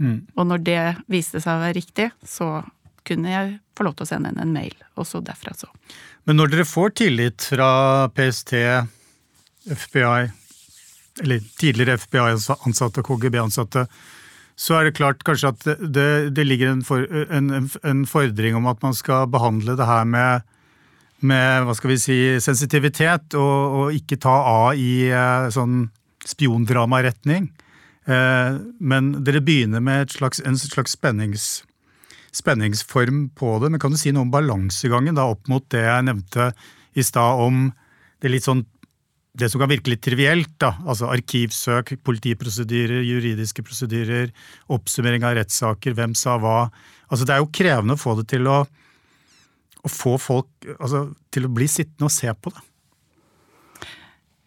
Mm. 0.00 0.16
Og 0.34 0.46
når 0.48 0.64
det 0.66 0.84
viste 1.10 1.42
seg 1.42 1.58
å 1.58 1.62
være 1.62 1.76
riktig, 1.78 2.08
så 2.26 2.64
kunne 3.04 3.30
jeg 3.30 3.52
få 3.76 3.86
lov 3.86 3.96
til 3.98 4.06
å 4.06 4.10
sende 4.10 4.32
henne 4.32 4.46
en 4.46 4.54
mail. 4.54 4.74
Også 5.00 5.20
derfra, 5.24 5.54
så. 5.58 5.68
Men 6.24 6.40
når 6.40 6.54
dere 6.54 6.68
får 6.68 6.94
tillit 7.02 7.46
fra 7.52 7.68
PST, 8.16 8.54
FBI, 9.68 10.30
eller 11.22 11.42
tidligere 11.60 11.98
FBI-ansatte 12.00 13.02
og 13.02 13.08
KGB-ansatte, 13.08 13.86
så 14.54 14.78
er 14.78 14.86
det 14.86 14.96
klart 14.98 15.22
kanskje 15.26 15.50
at 15.50 15.66
det, 15.82 16.08
det 16.34 16.46
ligger 16.46 16.70
en, 16.70 16.82
for, 16.86 17.02
en, 17.04 17.50
en, 17.82 18.04
fordring 18.06 18.54
om 18.58 18.68
at 18.70 18.82
man 18.84 18.94
skal 18.94 19.26
behandle 19.30 19.74
det 19.78 19.88
her 19.88 20.06
med, 20.06 20.46
med 21.26 21.66
hva 21.66 21.74
skal 21.74 21.94
vi 21.94 21.98
si, 22.02 22.18
sensitivitet, 22.42 23.34
og, 23.34 23.78
og 23.80 23.98
ikke 23.98 24.20
ta 24.22 24.34
av 24.54 24.78
i 24.78 25.10
eh, 25.10 25.50
sånn 25.54 25.88
spiondramaretning. 26.24 27.50
Eh, 28.06 28.58
men 28.78 29.12
dere 29.26 29.42
begynner 29.44 29.82
med 29.82 30.14
slags, 30.14 30.42
en 30.44 30.58
slags 30.60 30.94
spennings, 30.94 31.64
spenningsform 32.34 33.28
på 33.34 33.56
det. 33.62 33.72
Men 33.74 33.82
kan 33.82 33.94
du 33.94 33.98
si 34.00 34.14
noe 34.14 34.26
om 34.26 34.34
balansegangen 34.34 35.18
da 35.18 35.26
opp 35.34 35.50
mot 35.50 35.66
det 35.74 35.82
jeg 35.86 36.08
nevnte 36.10 36.52
i 36.94 37.02
stad 37.06 37.42
om 37.42 37.66
det 38.22 38.30
litt 38.32 38.46
sånn 38.46 38.64
det 39.34 39.48
som 39.50 39.62
kan 39.62 39.70
virke 39.70 39.90
litt 39.90 40.02
trivielt, 40.04 40.52
da, 40.62 40.76
altså 40.86 41.08
arkivsøk, 41.10 41.96
politiprosedyrer, 42.06 43.02
juridiske 43.02 43.64
prosedyrer, 43.66 44.30
oppsummering 44.72 45.26
av 45.26 45.34
rettssaker, 45.40 45.96
hvem 45.98 46.14
sa 46.18 46.36
hva. 46.38 46.68
Altså 47.10 47.26
Det 47.26 47.34
er 47.34 47.42
jo 47.42 47.50
krevende 47.54 47.96
å 47.96 48.00
få 48.00 48.14
det 48.20 48.28
til 48.30 48.46
å, 48.50 48.60
å 49.82 49.90
få 49.90 50.14
folk 50.22 50.70
altså, 50.78 51.08
til 51.34 51.48
å 51.48 51.52
bli 51.56 51.66
sittende 51.70 52.06
og 52.06 52.14
se 52.14 52.30
på 52.30 52.54
det. 52.54 52.62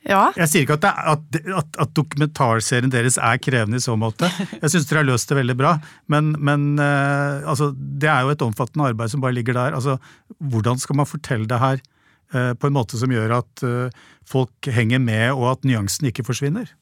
Ja. 0.07 0.21
Jeg 0.39 0.47
sier 0.47 0.63
ikke 0.63 0.77
at, 0.77 0.85
det, 0.85 0.93
at, 1.11 1.37
at, 1.59 1.77
at 1.83 1.91
dokumentarserien 1.97 2.91
deres 2.91 3.17
er 3.19 3.41
krevende 3.43 3.81
i 3.81 3.83
så 3.83 3.97
måte. 3.99 4.29
Jeg 4.61 4.71
syns 4.71 4.87
dere 4.87 5.01
har 5.01 5.09
løst 5.09 5.27
det 5.27 5.35
veldig 5.41 5.57
bra, 5.59 5.73
men, 6.07 6.31
men 6.39 6.77
uh, 6.79 7.43
altså, 7.43 7.73
det 7.75 8.07
er 8.07 8.23
jo 8.23 8.31
et 8.31 8.45
omfattende 8.45 8.87
arbeid 8.93 9.11
som 9.11 9.23
bare 9.23 9.35
ligger 9.35 9.57
der. 9.59 9.75
Altså, 9.75 9.97
hvordan 10.39 10.79
skal 10.79 11.01
man 11.01 11.09
fortelle 11.11 11.49
det 11.51 11.59
her? 11.59 11.83
Eh, 12.33 12.53
på 12.53 12.67
en 12.67 12.75
måte 12.75 12.99
som 12.99 13.11
gjør 13.11 13.37
at 13.39 13.63
eh, 13.63 14.03
folk 14.27 14.67
henger 14.73 14.99
med, 14.99 15.29
og 15.35 15.53
at 15.53 15.67
nyansen 15.67 16.09
ikke 16.09 16.25
forsvinner? 16.27 16.73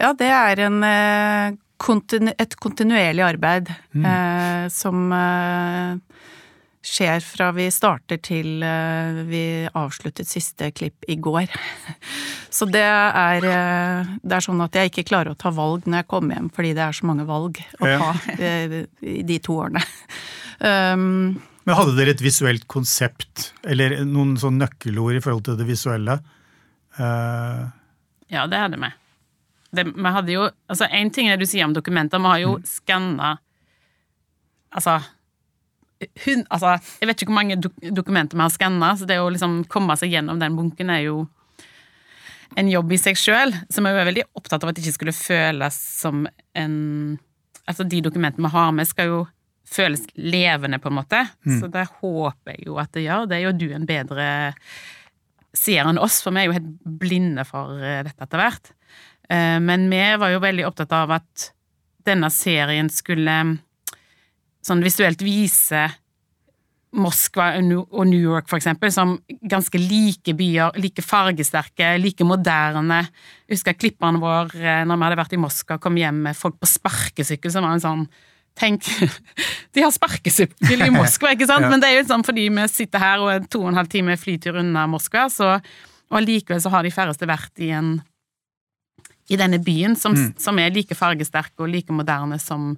Ja, 0.00 0.14
det 0.16 0.30
er 0.32 0.64
en, 0.64 0.80
eh, 0.86 2.32
et 2.32 2.56
kontinuerlig 2.56 3.26
arbeid 3.26 3.68
mm. 3.92 4.06
eh, 4.08 4.62
som 4.72 5.12
skjer 6.84 7.22
fra 7.24 7.48
vi 7.56 7.64
starter 7.72 8.18
til 8.20 8.60
vi 9.28 9.44
avsluttet 9.72 10.28
siste 10.28 10.68
klipp 10.76 11.06
i 11.08 11.16
går. 11.16 11.48
Så 12.54 12.68
det 12.68 12.84
er, 12.84 13.40
det 14.20 14.36
er 14.36 14.44
sånn 14.44 14.60
at 14.60 14.76
jeg 14.76 14.92
ikke 14.92 15.06
klarer 15.08 15.32
å 15.32 15.38
ta 15.38 15.50
valg 15.50 15.88
når 15.88 16.02
jeg 16.02 16.08
kommer 16.12 16.36
hjem, 16.36 16.50
fordi 16.54 16.74
det 16.76 16.84
er 16.84 16.94
så 16.94 17.08
mange 17.08 17.24
valg 17.26 17.62
å 17.80 17.88
ta 17.88 18.10
i 18.36 19.24
de 19.24 19.40
to 19.44 19.60
årene. 19.64 19.84
Um, 20.64 21.42
Men 21.64 21.78
hadde 21.78 21.96
dere 21.96 22.12
et 22.12 22.22
visuelt 22.24 22.66
konsept, 22.68 23.52
eller 23.64 24.02
noen 24.04 24.34
sånn 24.40 24.58
nøkkelord 24.60 25.16
i 25.16 25.22
forhold 25.24 25.46
til 25.46 25.56
det 25.60 25.68
visuelle? 25.68 26.18
Uh... 26.98 27.64
Ja, 28.32 28.44
det 28.50 28.60
hadde 28.60 28.80
vi. 28.80 28.90
Det, 29.74 29.84
vi 29.90 30.10
hadde 30.16 30.30
jo 30.30 30.44
Altså, 30.70 30.86
én 30.86 31.10
ting 31.10 31.26
er 31.26 31.38
det 31.38 31.48
du 31.48 31.50
sier 31.50 31.66
om 31.66 31.74
dokumenter, 31.74 32.22
vi 32.22 32.30
har 32.30 32.42
jo 32.44 32.52
mm. 32.60 32.66
skanna 32.68 33.30
Altså 34.70 35.00
hun, 36.24 36.42
altså, 36.52 36.74
jeg 37.00 37.08
vet 37.08 37.22
ikke 37.22 37.30
hvor 37.30 37.38
mange 37.38 37.56
dok 37.62 37.76
dokumenter 37.96 38.36
vi 38.36 38.42
har 38.44 38.52
skanna, 38.52 38.90
så 38.98 39.06
det 39.08 39.16
å 39.22 39.30
liksom 39.32 39.62
komme 39.70 39.94
seg 39.96 40.12
gjennom 40.12 40.40
den 40.42 40.56
bunken 40.58 40.90
er 40.92 41.04
jo 41.06 41.22
en 42.58 42.70
jobb 42.70 42.92
i 42.92 42.98
seg 43.00 43.18
sjøl. 43.18 43.54
Så 43.72 43.82
vi 43.82 43.90
er 43.90 44.08
veldig 44.10 44.26
opptatt 44.36 44.64
av 44.64 44.70
at 44.70 44.76
det 44.76 44.84
ikke 44.84 44.98
skulle 44.98 45.16
føles 45.16 45.78
som 46.02 46.26
en 46.52 46.76
Altså, 47.64 47.86
de 47.88 48.02
dokumentene 48.04 48.44
vi 48.44 48.52
har 48.52 48.72
med, 48.76 48.84
skal 48.84 49.06
jo 49.08 49.20
føles 49.64 50.04
levende, 50.14 50.78
på 50.78 50.90
en 50.90 50.98
måte. 50.98 51.24
Mm. 51.46 51.58
Så 51.60 51.70
det 51.72 51.86
håper 52.00 52.54
jeg 52.54 52.68
jo 52.68 52.78
at 52.82 52.92
det 52.94 53.06
gjør. 53.06 53.28
Det 53.30 53.38
er 53.38 53.46
jo 53.46 53.56
du 53.56 53.66
en 53.72 53.88
bedre 53.88 54.28
seer 55.54 55.86
enn 55.88 56.00
oss, 56.02 56.20
for 56.22 56.34
vi 56.34 56.42
er 56.42 56.48
jo 56.48 56.56
helt 56.56 56.70
blinde 57.02 57.44
for 57.48 57.78
eh, 57.78 58.02
dette 58.06 58.26
etter 58.26 58.42
hvert. 58.42 58.72
Eh, 59.30 59.58
men 59.62 59.86
vi 59.90 60.02
var 60.20 60.34
jo 60.34 60.42
veldig 60.42 60.66
opptatt 60.68 60.94
av 60.96 61.14
at 61.20 61.50
denne 62.04 62.28
serien 62.32 62.90
skulle 62.92 63.36
sånn 64.64 64.82
visuelt 64.84 65.22
vise 65.24 65.86
Moskva 66.94 67.48
og 67.58 68.04
New 68.06 68.20
York, 68.20 68.46
for 68.46 68.60
eksempel, 68.60 68.92
som 68.94 69.16
ganske 69.50 69.78
like 69.80 70.34
byer, 70.38 70.76
like 70.78 71.02
fargesterke, 71.02 71.96
like 71.98 72.26
moderne. 72.26 73.00
Jeg 73.48 73.56
husker 73.56 73.78
klipperen 73.78 74.20
våre 74.22 74.60
eh, 74.60 74.84
når 74.86 75.00
vi 75.00 75.08
hadde 75.08 75.20
vært 75.22 75.34
i 75.34 75.42
Moskva, 75.42 75.80
kom 75.82 75.98
hjem 75.98 76.22
med 76.28 76.38
folk 76.38 76.60
på 76.60 76.70
sparkesykkel, 76.70 77.52
som 77.52 77.66
var 77.66 77.76
en 77.76 77.84
sånn 77.84 78.06
Tenk, 78.54 78.86
de 79.74 79.82
har 79.82 79.90
sparkesykkel 79.94 80.86
i 80.86 80.92
Moskva, 80.94 81.32
ikke 81.34 81.48
sant? 81.50 81.66
ja. 81.66 81.70
Men 81.72 81.82
det 81.82 81.90
er 81.90 81.98
jo 81.98 82.08
sånn 82.12 82.22
fordi 82.26 82.46
vi 82.54 82.66
sitter 82.70 83.02
her 83.02 83.22
og 83.24 83.32
er 83.32 83.46
to 83.50 83.64
og 83.64 83.72
en 83.72 83.80
halv 83.80 83.90
time 83.90 84.14
flytur 84.20 84.60
unna 84.62 84.86
Moskva, 84.90 85.26
så, 85.32 85.56
og 86.10 86.18
allikevel 86.20 86.62
så 86.62 86.70
har 86.70 86.86
de 86.86 86.94
færreste 86.94 87.26
vært 87.28 87.64
i 87.64 87.72
en 87.74 87.96
i 89.32 89.38
denne 89.40 89.58
byen, 89.62 89.96
som, 89.96 90.12
mm. 90.12 90.34
som 90.40 90.58
er 90.60 90.72
like 90.74 90.96
fargesterk 90.96 91.54
og 91.62 91.70
like 91.72 91.92
moderne 91.96 92.38
som, 92.42 92.74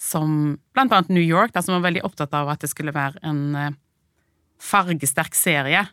som 0.00 0.54
blant 0.72 0.92
annet 0.92 1.12
New 1.12 1.24
York, 1.24 1.52
der 1.52 1.64
som 1.64 1.76
var 1.76 1.86
veldig 1.88 2.04
opptatt 2.08 2.32
av 2.36 2.48
at 2.52 2.64
det 2.64 2.70
skulle 2.72 2.94
være 2.96 3.20
en 3.28 3.42
uh, 3.52 3.74
fargesterk 4.62 5.36
serie. 5.36 5.84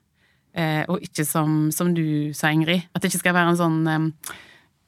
Uh, 0.55 0.83
og 0.89 1.03
ikke 1.05 1.25
som, 1.27 1.67
som, 1.75 1.91
du 1.93 2.31
sa, 2.37 2.53
Ingrid, 2.55 2.87
at 2.93 3.03
det 3.03 3.11
ikke 3.11 3.25
skal 3.25 3.35
være 3.35 3.53
en 3.53 3.59
sånn 3.59 3.81
um, 3.85 4.07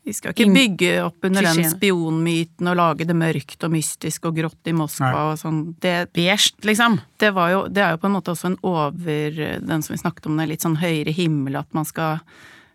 vi 0.03 0.13
skal 0.17 0.33
ikke 0.33 0.49
bygge 0.49 0.93
opp 1.03 1.27
under 1.27 1.45
den 1.45 1.67
spionmyten 1.69 2.69
og 2.71 2.77
lage 2.79 3.05
det 3.05 3.15
mørkt 3.17 3.61
og 3.67 3.73
mystisk 3.75 4.25
og 4.25 4.39
grått 4.39 4.69
i 4.71 4.73
Moskva 4.73 5.11
Nei. 5.11 5.25
og 5.29 5.35
sånn. 5.37 5.59
Det, 5.81 5.93
Beige, 6.15 6.55
liksom. 6.65 6.97
Det, 7.21 7.29
jo, 7.29 7.59
det, 7.69 7.83
er 7.85 7.93
jo 7.93 8.01
på 8.01 8.09
en 8.09 8.15
måte 8.15 8.33
også 8.33 8.49
en 8.49 8.57
over 8.65 9.37
Den 9.61 9.85
som 9.85 9.93
vi 9.93 10.01
snakket 10.01 10.25
om, 10.25 10.41
den 10.41 10.49
litt 10.49 10.65
sånn 10.65 10.79
høyere 10.81 11.13
himmel, 11.13 11.59
at 11.61 11.69
man 11.77 11.85
skal 11.85 12.23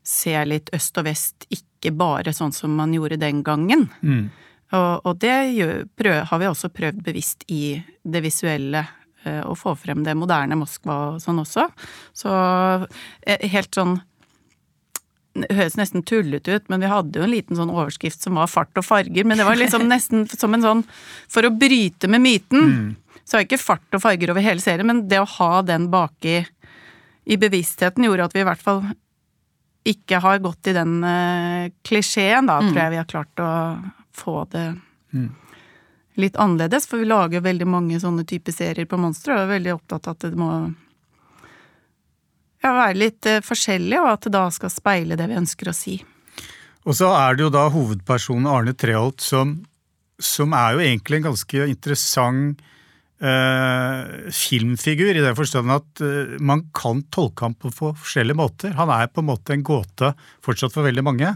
se 0.06 0.37
litt 0.47 0.71
øst 0.76 0.99
og 1.02 1.09
vest, 1.09 1.49
ikke 1.50 1.90
bare 1.99 2.35
sånn 2.37 2.54
som 2.54 2.76
man 2.78 2.95
gjorde 2.95 3.18
den 3.18 3.42
gangen. 3.47 3.88
Mm. 4.06 4.28
Og, 4.75 5.06
og, 5.06 5.12
det 5.23 5.35
gjør, 5.56 5.83
prøv, 5.99 6.21
har 6.30 6.42
vi 6.42 6.50
også 6.50 6.71
prøvd 6.75 7.02
bevisst 7.06 7.42
i 7.50 7.76
det 8.06 8.23
visuelle 8.23 8.85
eh, 9.26 9.42
å 9.42 9.54
få 9.59 9.75
frem 9.78 10.06
det 10.06 10.14
moderne 10.18 10.59
Moskva 10.59 10.99
og 11.11 11.23
sånn 11.23 11.42
også. 11.42 11.66
Så 12.14 12.30
eh, 13.26 13.47
helt 13.50 13.75
sånn 13.75 13.99
høres 15.50 15.76
nesten 15.78 16.05
tullete 16.07 16.57
ut, 16.57 16.69
men 16.73 16.83
vi 16.83 16.90
hadde 16.90 17.21
jo 17.21 17.26
en 17.26 17.33
liten 17.33 17.59
sånn 17.59 17.73
overskrift 17.73 18.25
som 18.25 18.38
var 18.40 18.50
fart 18.50 18.78
og 18.78 18.87
farger. 18.87 19.26
Men 19.26 19.40
det 19.40 19.47
var 19.49 19.59
liksom 19.59 19.87
nesten 19.93 20.26
som 20.31 20.55
en 20.57 20.64
sånn 20.64 20.85
For 21.33 21.47
å 21.47 21.52
bryte 21.52 22.09
med 22.12 22.25
myten, 22.25 22.71
mm. 22.71 23.23
så 23.25 23.38
er 23.38 23.47
ikke 23.47 23.61
fart 23.61 23.97
og 23.99 24.05
farger 24.05 24.33
over 24.33 24.45
hele 24.45 24.62
serien, 24.62 24.87
men 24.88 25.07
det 25.11 25.21
å 25.23 25.31
ha 25.38 25.50
den 25.66 25.90
baki 25.93 26.45
i 27.26 27.38
bevisstheten 27.43 28.07
gjorde 28.07 28.28
at 28.28 28.37
vi 28.37 28.45
i 28.45 28.47
hvert 28.47 28.62
fall 28.62 28.85
ikke 29.87 30.21
har 30.23 30.38
gått 30.43 30.71
i 30.71 30.75
den 30.75 30.99
uh, 31.05 31.66
klisjeen, 31.87 32.49
da, 32.49 32.61
mm. 32.61 32.71
tror 32.71 32.81
jeg 32.83 32.95
vi 32.95 33.00
har 33.00 33.11
klart 33.11 33.43
å 33.43 33.50
få 34.16 34.40
det 34.50 34.66
mm. 35.14 35.28
litt 36.23 36.38
annerledes. 36.43 36.88
For 36.90 37.02
vi 37.02 37.11
lager 37.11 37.45
veldig 37.45 37.69
mange 37.71 38.00
sånne 38.02 38.26
typer 38.26 38.55
serier 38.55 38.88
på 38.90 38.99
Monstre, 38.99 39.35
og 39.35 39.45
er 39.45 39.55
veldig 39.57 39.76
opptatt 39.76 40.09
av 40.11 40.16
at 40.16 40.26
det 40.26 40.38
må 40.38 40.50
ja, 42.67 42.75
være 42.75 42.99
litt 42.99 43.23
forskjellige, 43.23 43.47
forskjellig, 43.47 43.99
og 44.03 44.13
at 44.13 44.27
det 44.27 44.35
da 44.37 44.45
skal 44.55 44.73
speile 44.73 45.19
det 45.19 45.27
vi 45.31 45.41
ønsker 45.41 45.71
å 45.71 45.77
si. 45.77 45.97
Og 46.87 46.95
så 46.95 47.11
er 47.17 47.35
det 47.35 47.47
jo 47.47 47.51
da 47.55 47.67
hovedpersonen 47.73 48.47
Arne 48.51 48.75
Treholt 48.79 49.23
som, 49.25 49.59
som 50.23 50.55
er 50.55 50.77
jo 50.77 50.85
egentlig 50.85 51.19
en 51.19 51.29
ganske 51.33 51.69
interessant 51.73 52.63
eh, 53.19 54.31
filmfigur, 54.31 55.17
i 55.17 55.25
den 55.25 55.39
forstand 55.39 55.73
at 55.75 56.03
eh, 56.05 56.37
man 56.39 56.69
kan 56.77 57.03
tolke 57.15 57.49
ham 57.49 57.57
på 57.59 57.73
forskjellige 57.75 58.39
måter. 58.39 58.77
Han 58.79 58.93
er 58.95 59.11
på 59.11 59.25
en 59.25 59.31
måte 59.33 59.57
en 59.57 59.67
gåte 59.67 60.13
fortsatt 60.45 60.75
for 60.75 60.87
veldig 60.87 61.07
mange. 61.07 61.33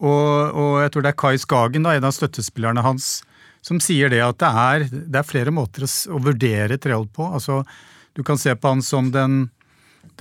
Og, 0.00 0.52
og 0.52 0.72
jeg 0.82 0.92
tror 0.92 1.04
det 1.04 1.12
er 1.12 1.20
Kai 1.20 1.36
Skagen, 1.40 1.84
da, 1.84 1.96
en 1.96 2.08
av 2.08 2.16
støttespillerne 2.16 2.84
hans, 2.84 3.18
som 3.64 3.80
sier 3.82 4.12
det 4.12 4.22
at 4.22 4.40
det 4.40 4.48
er, 4.48 4.88
det 4.92 5.20
er 5.20 5.28
flere 5.28 5.52
måter 5.54 5.86
å, 5.86 5.90
å 6.16 6.22
vurdere 6.22 6.80
Treholt 6.80 7.12
på. 7.16 7.28
Altså, 7.36 7.62
du 8.16 8.22
kan 8.24 8.40
se 8.40 8.54
på 8.56 8.72
han 8.72 8.84
som 8.84 9.12
den 9.12 9.46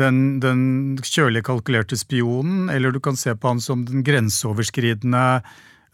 den, 0.01 0.39
den 0.43 0.61
kjølig 1.03 1.45
kalkulerte 1.47 1.97
spionen, 1.99 2.69
eller 2.73 2.93
du 2.93 3.01
kan 3.03 3.17
se 3.19 3.35
på 3.35 3.53
han 3.53 3.63
som 3.63 3.85
den 3.87 4.03
grenseoverskridende, 4.05 5.25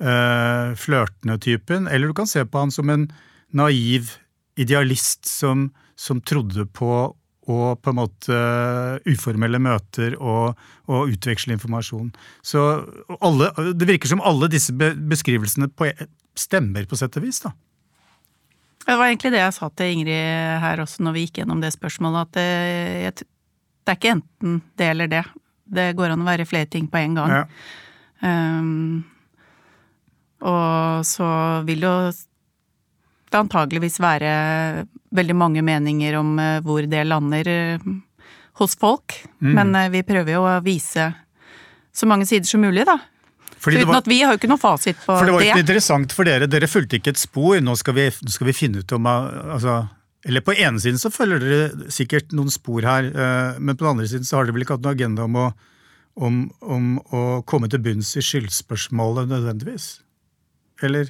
øh, 0.01 0.75
flørtende 0.79 1.38
typen, 1.41 1.88
eller 1.88 2.12
du 2.12 2.17
kan 2.17 2.29
se 2.29 2.46
på 2.46 2.65
han 2.65 2.74
som 2.74 2.89
en 2.89 3.08
naiv 3.51 4.13
idealist 4.60 5.25
som, 5.25 5.70
som 5.96 6.22
trodde 6.22 6.65
på 6.65 7.15
og 7.50 7.81
på 7.81 7.91
en 7.91 7.98
måte 7.98 8.39
uformelle 9.10 9.60
møter 9.62 10.13
og, 10.22 10.60
og 10.91 11.10
utveksle 11.10 11.55
informasjon. 11.55 12.12
Så 12.46 12.62
alle, 13.17 13.50
det 13.74 13.88
virker 13.89 14.12
som 14.12 14.22
alle 14.22 14.50
disse 14.51 14.75
beskrivelsene 14.75 15.72
på, 15.74 15.89
e, 15.89 16.08
stemmer 16.38 16.86
på 16.88 17.00
sett 17.00 17.17
og 17.17 17.25
vis, 17.25 17.41
da. 17.43 17.53
Det 18.81 18.98
var 18.98 19.10
egentlig 19.10 19.34
det 19.34 19.41
jeg 19.41 19.55
sa 19.55 19.70
til 19.77 19.91
Ingrid 19.93 20.62
her 20.63 20.81
også 20.81 21.03
når 21.05 21.15
vi 21.15 21.25
gikk 21.25 21.41
gjennom 21.41 21.62
det 21.62 21.74
spørsmålet, 21.74 22.29
at 22.29 22.38
det, 22.38 23.25
det 23.91 23.98
er 23.98 24.00
ikke 24.00 24.15
enten 24.15 24.60
det 24.79 24.86
eller 24.88 25.10
det. 25.12 25.24
Det 25.71 25.88
går 26.00 26.13
an 26.13 26.24
å 26.24 26.27
være 26.27 26.48
flere 26.48 26.69
ting 26.71 26.88
på 26.91 27.00
en 27.01 27.17
gang. 27.19 27.33
Ja. 27.36 27.45
Um, 28.21 29.01
og 30.48 31.03
så 31.05 31.27
vil 31.67 31.83
jo 31.83 31.93
det 33.31 33.39
antageligvis 33.39 34.00
være 34.03 34.31
veldig 35.15 35.36
mange 35.38 35.63
meninger 35.63 36.17
om 36.19 36.33
eh, 36.39 36.57
hvor 36.65 36.88
det 36.88 37.03
lander 37.07 37.48
eh, 37.48 37.86
hos 38.60 38.75
folk. 38.79 39.15
Mm. 39.39 39.53
Men 39.55 39.75
eh, 39.79 39.91
vi 39.93 40.03
prøver 40.07 40.36
jo 40.36 40.43
å 40.48 40.57
vise 40.65 41.12
så 41.95 42.07
mange 42.10 42.27
sider 42.27 42.48
som 42.48 42.63
mulig, 42.63 42.83
da. 42.88 42.98
Fordi 43.62 43.83
Uten 43.83 43.91
var, 43.91 44.01
at 44.01 44.10
vi 44.10 44.19
har 44.24 44.33
jo 44.33 44.41
ikke 44.41 44.50
noe 44.51 44.60
fasit 44.60 44.98
på 45.00 45.13
det. 45.13 45.19
For 45.19 45.29
det 45.29 45.36
var 45.36 45.48
ikke 45.48 45.63
interessant 45.63 46.15
for 46.17 46.27
dere. 46.27 46.50
Dere 46.50 46.67
fulgte 46.71 46.98
ikke 46.98 47.13
et 47.13 47.21
spor. 47.21 47.60
Nå 47.62 47.75
skal 47.79 47.95
vi, 47.95 48.07
nå 48.10 48.33
skal 48.33 48.50
vi 48.50 48.57
finne 48.57 48.81
ut 48.81 48.95
om 48.98 49.07
altså, 49.12 49.83
Eller 50.27 50.43
på 50.45 50.53
ene 50.53 50.81
siden 50.81 50.99
så 51.01 51.09
følger 51.13 51.41
dere 51.41 51.91
sikkert 51.93 52.33
noen 52.37 52.51
spor 52.53 52.85
her, 52.85 53.07
men 53.57 53.73
på 53.73 53.85
den 53.85 53.95
andre 53.95 54.09
siden 54.09 54.27
så 54.27 54.37
har 54.37 54.45
dere 54.45 54.57
vel 54.57 54.65
ikke 54.65 54.75
hatt 54.77 54.83
noen 54.85 54.97
agenda 54.97 55.25
om 55.25 55.39
å, 55.41 55.47
om, 56.27 56.37
om 56.61 56.91
å 57.09 57.21
komme 57.49 57.71
til 57.71 57.81
bunns 57.81 58.13
i 58.19 58.23
skyldspørsmålet 58.25 59.31
nødvendigvis? 59.31 59.87
Eller? 60.85 61.09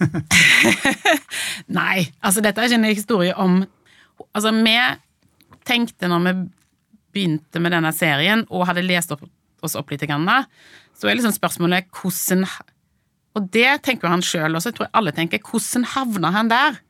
Nei, 1.78 2.08
altså 2.24 2.42
dette 2.42 2.62
er 2.62 2.70
ikke 2.70 2.80
en 2.80 2.88
historie 2.88 3.36
om 3.36 3.60
Altså, 4.36 4.50
vi 4.52 4.74
tenkte 5.64 6.08
når 6.10 6.24
vi 6.26 6.32
begynte 7.14 7.60
med 7.62 7.72
denne 7.72 7.88
serien 7.96 8.42
og 8.52 8.66
hadde 8.68 8.84
lest 8.84 9.14
opp, 9.14 9.22
oss 9.64 9.76
opp 9.80 9.88
litt, 9.92 10.04
så 10.04 11.08
er 11.08 11.16
liksom 11.16 11.32
spørsmålet 11.32 11.88
hvordan 11.88 12.44
Og 13.40 13.48
det 13.54 13.80
tenker 13.86 14.12
han 14.12 14.24
sjøl, 14.24 14.52
og 14.52 14.60
så 14.60 14.72
tror 14.74 14.90
jeg 14.90 14.96
alle 15.00 15.14
tenker 15.16 15.40
hvordan 15.40 15.86
havna 15.94 16.32
han 16.34 16.50
der? 16.52 16.80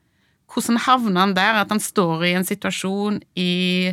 Hvordan 0.51 0.81
havna 0.83 1.23
han 1.23 1.35
der 1.37 1.61
at 1.61 1.71
han 1.71 1.83
står 1.83 2.25
i 2.27 2.33
en 2.35 2.47
situasjon 2.49 3.21
i, 3.39 3.93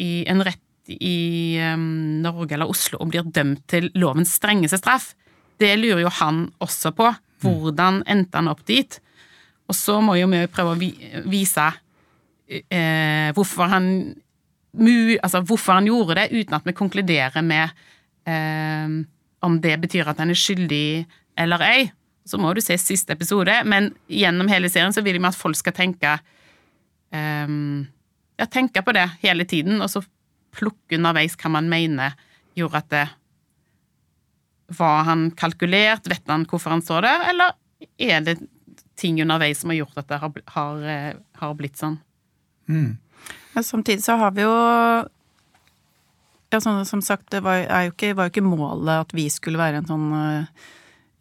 i 0.00 0.12
en 0.32 0.40
rett 0.46 0.64
i 0.88 1.58
um, 1.60 2.22
Norge 2.24 2.56
eller 2.56 2.70
Oslo 2.72 3.02
og 3.02 3.10
blir 3.12 3.26
dømt 3.28 3.66
til 3.68 3.90
lovens 4.00 4.32
strengeste 4.38 4.80
straff? 4.80 5.10
Det 5.60 5.74
lurer 5.76 6.06
jo 6.06 6.14
han 6.22 6.46
også 6.64 6.94
på. 6.96 7.10
Hvordan 7.42 8.00
endte 8.08 8.40
han 8.40 8.48
opp 8.48 8.64
dit? 8.64 8.96
Og 9.68 9.76
så 9.76 9.98
må 10.00 10.16
jo 10.16 10.30
vi 10.32 10.40
prøve 10.48 10.72
å 10.72 11.28
vise 11.28 11.68
eh, 12.48 13.28
hvorfor, 13.36 13.68
han, 13.68 13.90
altså 15.20 15.42
hvorfor 15.44 15.76
han 15.76 15.90
gjorde 15.90 16.16
det, 16.22 16.28
uten 16.32 16.56
at 16.56 16.64
vi 16.64 16.78
konkluderer 16.78 17.44
med 17.44 17.76
eh, 18.24 18.96
om 19.44 19.58
det 19.60 19.76
betyr 19.82 20.08
at 20.08 20.22
han 20.22 20.32
er 20.32 20.40
skyldig 20.40 20.86
eller 21.38 21.62
ei. 21.64 21.86
Så 22.28 22.40
må 22.40 22.50
du 22.52 22.60
se 22.60 22.76
siste 22.80 23.14
episode, 23.16 23.54
men 23.64 23.92
gjennom 24.12 24.50
hele 24.52 24.68
serien 24.68 24.92
så 24.92 25.04
vil 25.04 25.16
vi 25.16 25.28
at 25.28 25.38
folk 25.38 25.56
skal 25.56 25.76
tenke 25.76 26.18
um, 27.14 27.86
Ja, 28.38 28.46
tenke 28.46 28.82
på 28.84 28.92
det 28.94 29.06
hele 29.24 29.46
tiden, 29.48 29.80
og 29.82 29.88
så 29.90 30.04
plukke 30.54 30.98
underveis 30.98 31.34
hva 31.40 31.50
man 31.50 31.70
mener 31.70 32.14
gjorde 32.58 32.82
at 32.82 32.92
det 32.92 33.06
var 34.78 35.02
han 35.08 35.30
kalkulert? 35.32 36.06
Vet 36.10 36.28
han 36.28 36.44
hvorfor 36.46 36.76
han 36.76 36.84
står 36.84 37.06
der, 37.06 37.24
eller 37.32 37.56
er 37.98 38.22
det 38.26 38.36
ting 38.98 39.20
underveis 39.22 39.62
som 39.62 39.72
har 39.72 39.80
gjort 39.80 40.00
at 40.02 40.08
det 40.10 40.18
har, 40.22 40.40
har, 40.54 40.82
eh, 40.92 41.12
har 41.40 41.54
blitt 41.58 41.78
sånn? 41.80 41.98
Mm. 42.68 42.98
Ja, 43.54 43.62
samtidig 43.64 44.04
så 44.04 44.18
har 44.20 44.34
vi 44.36 44.44
jo 44.44 44.54
ja, 46.48 46.60
sånn, 46.60 46.84
som 46.88 47.02
sagt, 47.04 47.28
det 47.32 47.42
var 47.44 47.60
jo, 47.60 47.92
ikke, 47.92 48.14
var 48.16 48.28
jo, 48.28 48.34
ikke, 48.36 48.44
målet 48.46 49.06
at 49.06 49.14
vi 49.16 49.26
skulle 49.32 49.60
være 49.60 49.82
en 49.82 49.88
sånn 49.88 50.06
uh, 50.14 50.68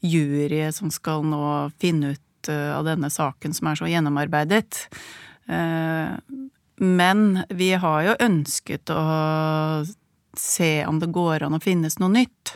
jury 0.05 0.65
som 0.75 0.91
skal 0.93 1.25
nå 1.25 1.43
finne 1.81 2.15
ut 2.15 2.51
uh, 2.51 2.77
av 2.79 2.87
denne 2.87 3.09
saken 3.13 3.55
som 3.55 3.71
er 3.71 3.79
så 3.79 3.89
gjennomarbeidet. 3.89 4.87
Uh, 5.47 6.17
men 6.77 7.41
vi 7.49 7.71
har 7.73 8.03
jo 8.05 8.19
ønsket 8.21 8.91
å 8.93 9.03
se 10.37 10.85
om 10.85 10.99
det 11.01 11.09
går 11.13 11.45
an 11.47 11.57
å 11.57 11.61
finnes 11.63 11.97
noe 12.01 12.13
nytt. 12.13 12.53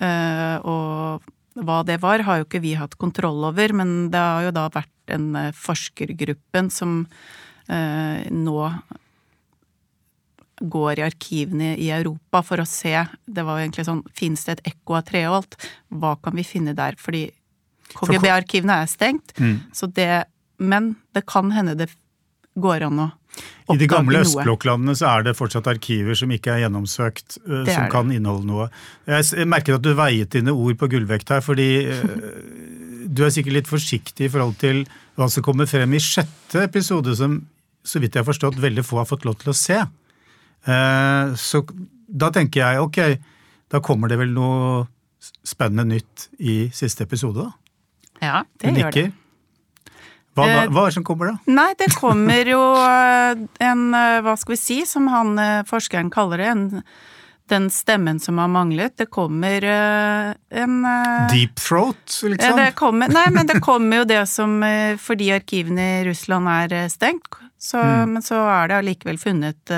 Eh, 0.00 0.56
og 0.64 1.26
hva 1.58 1.82
det 1.86 1.98
var, 2.02 2.24
har 2.24 2.40
jo 2.40 2.46
ikke 2.46 2.62
vi 2.64 2.76
hatt 2.78 2.96
kontroll 3.00 3.44
over, 3.50 3.74
men 3.76 4.08
det 4.12 4.22
har 4.22 4.48
jo 4.48 4.54
da 4.56 4.68
vært 4.72 4.94
den 5.10 5.30
eh, 5.36 5.52
forskergruppen 5.56 6.70
som 6.72 7.02
eh, 7.68 8.24
nå 8.32 8.58
går 10.60 10.98
i 10.98 11.06
arkivene 11.06 11.74
i 11.78 11.90
Europa 11.94 12.42
for 12.46 12.62
å 12.62 12.66
se 12.68 12.94
Det 13.26 13.44
var 13.46 13.60
egentlig 13.60 13.86
sånn 13.86 14.02
Fins 14.16 14.44
det 14.46 14.58
et 14.58 14.72
ekko 14.72 14.98
av 14.98 15.06
Treholt? 15.08 15.58
Hva 15.88 16.16
kan 16.22 16.36
vi 16.38 16.46
finne 16.46 16.74
der? 16.78 16.98
Fordi 16.98 17.28
KGB-arkivene 17.94 18.82
er 18.82 18.90
stengt, 18.90 19.32
mm. 19.38 19.72
så 19.72 19.88
det 19.88 20.26
Men 20.58 20.96
det 21.16 21.24
kan 21.30 21.52
hende 21.54 21.76
det 21.78 21.88
går 22.58 22.84
an 22.88 23.00
å 23.00 23.08
oppdage 23.08 23.14
noe. 23.68 23.74
i 23.76 23.78
de 23.78 23.88
gamle 23.90 24.22
østblokklandene 24.24 24.94
så 24.98 25.10
er 25.12 25.26
det 25.28 25.36
fortsatt 25.38 25.68
arkiver 25.70 26.16
som 26.18 26.32
ikke 26.34 26.54
er 26.54 26.64
gjennomsøkt, 26.64 27.38
uh, 27.44 27.62
som 27.68 27.84
er 27.84 27.92
kan 27.92 28.10
inneholde 28.14 28.48
noe. 28.48 28.66
Jeg 29.06 29.46
merker 29.50 29.76
at 29.76 29.84
du 29.84 29.92
veiet 29.98 30.32
dine 30.34 30.54
ord 30.54 30.78
på 30.80 30.88
gullvekt 30.90 31.30
her, 31.34 31.44
fordi 31.44 31.68
uh, 31.86 32.02
du 33.14 33.24
er 33.24 33.34
sikkert 33.34 33.60
litt 33.60 33.70
forsiktig 33.70 34.26
i 34.26 34.32
forhold 34.32 34.58
til 34.62 34.82
hva 35.18 35.28
som 35.32 35.44
kommer 35.46 35.70
frem 35.70 35.94
i 35.94 36.02
sjette 36.02 36.64
episode, 36.66 37.14
som 37.18 37.40
så 37.88 38.02
vidt 38.02 38.16
jeg 38.16 38.24
har 38.24 38.28
forstått 38.28 38.58
veldig 38.60 38.84
få 38.84 39.00
har 39.00 39.08
fått 39.08 39.24
lov 39.28 39.38
til 39.40 39.52
å 39.52 39.56
se. 39.56 39.78
Uh, 40.68 41.34
så 41.40 41.62
da 42.08 42.28
tenker 42.34 42.60
jeg 42.60 42.82
ok, 42.84 43.00
da 43.72 43.80
kommer 43.84 44.12
det 44.12 44.18
vel 44.20 44.34
noe 44.36 44.86
spennende 45.46 45.96
nytt 45.96 46.28
i 46.38 46.68
siste 46.74 47.08
episode, 47.08 47.48
da? 47.48 47.52
Ja, 48.22 48.42
det 48.60 48.76
gjør 48.76 48.94
det. 48.94 49.08
Hva, 50.38 50.46
hva, 50.46 50.64
hva, 50.70 50.82
er 50.86 50.92
det 50.92 50.96
som 50.98 51.04
kommer, 51.06 51.32
da? 51.32 51.52
Nei, 51.58 51.70
det 51.78 51.90
kommer 51.98 52.46
jo 52.46 52.62
eh, 52.78 53.44
en, 53.66 53.86
eh, 53.96 54.18
hva 54.22 54.34
skal 54.38 54.54
vi 54.54 54.60
si, 54.60 54.80
som 54.86 55.08
han 55.10 55.38
eh, 55.42 55.62
forskeren 55.66 56.12
kaller 56.14 56.42
det, 56.42 56.50
en, 56.52 56.84
den 57.50 57.66
stemmen 57.74 58.20
som 58.22 58.38
har 58.38 58.50
manglet. 58.52 58.94
Det 59.00 59.08
kommer 59.10 59.64
en 59.64 60.74
Deep 61.32 61.56
throat, 61.58 62.20
liksom? 62.22 62.60
Det 62.60 62.68
kommer, 62.78 63.10
nei, 63.10 63.24
men 63.34 63.48
det 63.48 63.58
kommer 63.64 64.02
jo 64.02 64.08
det 64.08 64.20
som 64.28 64.60
Fordi 65.00 65.30
arkivene 65.32 65.86
i 65.96 66.02
Russland 66.10 66.50
er 66.52 66.92
stengt, 66.92 67.40
så, 67.56 67.80
mm. 67.80 68.12
men 68.12 68.26
så 68.26 68.42
er 68.52 68.68
det 68.68 68.76
allikevel 68.82 69.18
funnet 69.22 69.72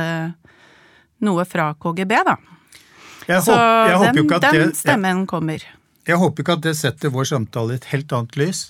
noe 1.24 1.44
fra 1.48 1.72
KGB, 1.80 2.16
da. 2.26 2.37
Jeg 3.28 3.44
så 3.46 3.54
håper, 3.54 4.12
den, 4.16 4.28
den 4.42 4.59
det, 4.59 4.76
stemmen 4.78 5.22
jeg, 5.22 5.28
kommer. 5.30 5.64
Jeg 6.09 6.18
håper 6.18 6.44
ikke 6.44 6.56
at 6.59 6.66
det 6.66 6.74
setter 6.78 7.12
vår 7.14 7.28
samtale 7.30 7.76
i 7.76 7.80
et 7.80 7.88
helt 7.92 8.14
annet 8.16 8.38
lys. 8.40 8.62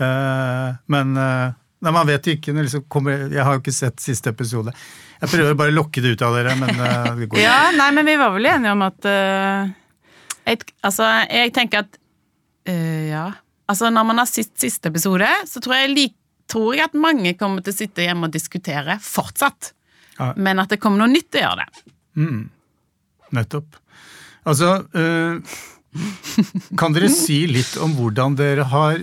Uh, 0.00 0.76
men 0.90 1.16
uh, 1.18 1.56
Nei, 1.80 1.92
man 1.96 2.04
vet 2.04 2.26
ikke. 2.34 2.52
Liksom 2.52 2.82
kommer, 2.92 3.22
jeg 3.32 3.40
har 3.40 3.54
jo 3.56 3.62
ikke 3.62 3.72
sett 3.72 4.02
siste 4.04 4.34
episode. 4.34 4.74
Jeg 5.22 5.30
prøver 5.32 5.54
bare 5.56 5.72
å 5.72 5.76
lokke 5.78 6.02
det 6.04 6.10
ut 6.12 6.24
av 6.26 6.34
dere, 6.36 6.52
men 6.60 6.74
uh, 6.76 7.06
det 7.16 7.24
går 7.30 7.38
ikke. 7.38 7.44
Ja, 7.44 7.70
nei, 7.72 7.86
men 7.96 8.04
vi 8.04 8.16
var 8.20 8.34
vel 8.34 8.48
enige 8.50 8.74
om 8.76 8.84
at 8.84 9.08
jeg, 9.08 10.66
Altså, 10.84 11.06
jeg 11.30 11.54
tenker 11.56 11.86
at 11.86 11.96
Ja. 12.68 13.30
Altså, 13.70 13.88
når 13.94 14.04
man 14.08 14.18
har 14.18 14.26
sett 14.26 14.50
siste 14.58 14.90
episode, 14.90 15.28
så 15.46 15.62
tror 15.62 15.78
jeg, 15.78 16.10
tror 16.50 16.74
jeg 16.74 16.90
at 16.90 16.96
mange 16.98 17.32
kommer 17.38 17.62
til 17.64 17.72
å 17.72 17.78
sitte 17.78 18.02
hjemme 18.04 18.26
og 18.26 18.34
diskutere 18.34 18.98
fortsatt. 19.00 19.70
Ja. 20.20 20.32
Men 20.36 20.60
at 20.60 20.72
det 20.72 20.80
kommer 20.82 21.00
noe 21.00 21.12
nytt 21.12 21.38
å 21.38 21.44
gjøre 21.44 21.64
det. 21.64 21.84
Mm. 22.20 22.42
Nettopp. 23.36 23.78
Altså 24.48 24.74
øh, 24.96 25.56
Kan 26.80 26.94
dere 26.96 27.10
si 27.22 27.42
litt 27.50 27.78
om 27.82 27.94
hvordan 27.96 28.36
dere 28.38 28.66
har 28.72 29.00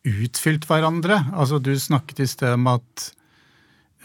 utfylt 0.00 0.64
hverandre. 0.68 1.18
Altså, 1.36 1.60
du 1.60 1.74
snakket 1.76 2.22
i 2.24 2.28
sted 2.30 2.56
om 2.56 2.70
at 2.72 3.10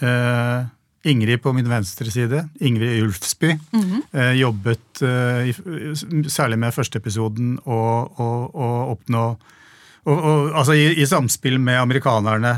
øh, 0.04 0.66
Ingrid 1.06 1.40
på 1.44 1.54
min 1.56 1.70
venstre 1.70 2.10
side, 2.12 2.42
Ingrid 2.60 3.04
Ulfsby, 3.04 3.54
mm 3.72 3.82
-hmm. 3.82 4.02
øh, 4.20 4.40
jobbet 4.42 5.04
særlig 6.34 6.60
med 6.60 6.74
førsteepisoden 6.74 7.60
og 7.66 8.20
oppnå 8.92 9.38
og, 10.06 10.18
og, 10.18 10.50
altså 10.62 10.76
i, 10.78 10.88
i, 11.02 11.06
samspill 11.10 11.58
med 11.62 11.80
amerikanerne 11.82 12.52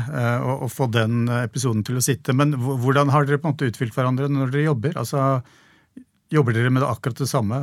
og, 0.44 0.66
og, 0.66 0.72
få 0.72 0.88
den 0.92 1.30
episoden 1.32 1.80
til 1.86 1.96
å 1.96 2.04
sitte. 2.04 2.34
Men 2.36 2.52
hvordan 2.58 3.08
har 3.14 3.24
dere 3.24 3.40
på 3.40 3.48
en 3.48 3.56
måte 3.56 3.70
utfylt 3.70 3.96
hverandre 3.96 4.28
når 4.32 4.52
dere 4.52 4.68
jobber? 4.68 4.98
Altså, 5.00 5.38
Jobber 6.28 6.52
dere 6.52 6.68
med 6.68 6.82
det 6.84 6.90
akkurat 6.92 7.22
det 7.22 7.24
samme? 7.30 7.58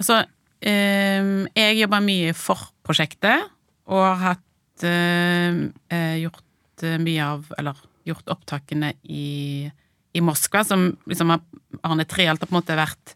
Altså, 0.00 0.22
Ehm, 0.64 1.46
jeg 1.56 1.80
jobber 1.82 2.04
mye 2.04 2.32
for 2.36 2.70
prosjektet, 2.86 3.44
og 3.92 4.02
har 4.02 4.22
hatt 4.22 4.86
eh, 4.88 5.58
eh, 5.92 6.16
gjort 6.24 6.82
eh, 6.82 6.96
mye 6.98 7.26
av 7.26 7.52
Eller 7.60 7.82
gjort 8.06 8.32
opptakene 8.32 8.92
i, 9.02 9.66
i 10.14 10.22
Moskva, 10.24 10.64
som 10.66 10.88
liksom 11.10 11.34
har 11.34 11.42
Arne 11.86 12.06
Treholt 12.08 12.42
har 12.42 12.48
på 12.48 12.54
en 12.54 12.60
måte 12.60 12.78
vært 12.78 13.14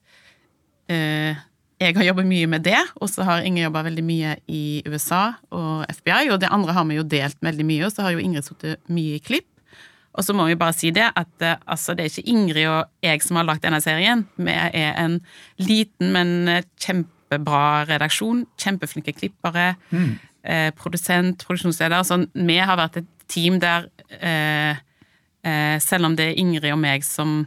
jeg 1.80 1.96
har 1.96 2.04
jobbet 2.10 2.28
mye 2.28 2.48
med 2.50 2.64
det, 2.66 2.80
og 3.00 3.08
så 3.08 3.24
har 3.24 3.46
Ingrid 3.46 3.64
jobba 3.64 3.86
veldig 3.86 4.02
mye 4.04 4.34
i 4.52 4.82
USA 4.84 5.22
og 5.48 5.86
FBI, 5.88 6.28
og 6.28 6.42
det 6.42 6.50
andre 6.52 6.74
har 6.76 6.84
vi 6.90 6.98
jo 6.98 7.06
delt 7.08 7.38
veldig 7.40 7.66
mye, 7.66 7.86
og 7.86 7.94
så 7.94 8.04
har 8.04 8.14
jo 8.14 8.20
Ingrid 8.20 8.44
sittet 8.44 8.82
mye 8.92 9.16
i 9.16 9.22
klipp. 9.24 9.48
Og 10.18 10.26
så 10.26 10.34
må 10.34 10.44
vi 10.48 10.58
bare 10.58 10.74
si 10.74 10.90
det, 10.92 11.06
at 11.16 11.44
eh, 11.46 11.60
altså, 11.70 11.94
det 11.94 12.04
er 12.04 12.10
ikke 12.10 12.32
Ingrid 12.32 12.66
og 12.66 13.06
jeg 13.06 13.22
som 13.22 13.38
har 13.38 13.46
lagd 13.46 13.62
denne 13.62 13.78
serien. 13.80 14.24
Vi 14.36 14.52
er 14.52 14.96
en 14.98 15.20
liten, 15.62 16.10
men 16.16 16.50
eh, 16.50 16.66
kjempebra 16.82 17.86
redaksjon. 17.88 18.42
Kjempeflinke 18.58 19.14
klippere. 19.14 19.76
Mm. 19.94 20.18
Eh, 20.42 20.70
produsent, 20.74 21.46
produksjonsleder. 21.46 22.02
Så 22.02 22.24
vi 22.34 22.58
har 22.58 22.80
vært 22.80 23.00
et 23.04 23.08
team 23.30 23.60
der 23.62 23.86
eh, 24.18 24.82
eh, 25.46 25.76
selv 25.84 26.10
om 26.10 26.18
det 26.18 26.32
er 26.32 26.42
Ingrid 26.42 26.72
og 26.74 26.82
meg 26.82 27.06
som 27.06 27.44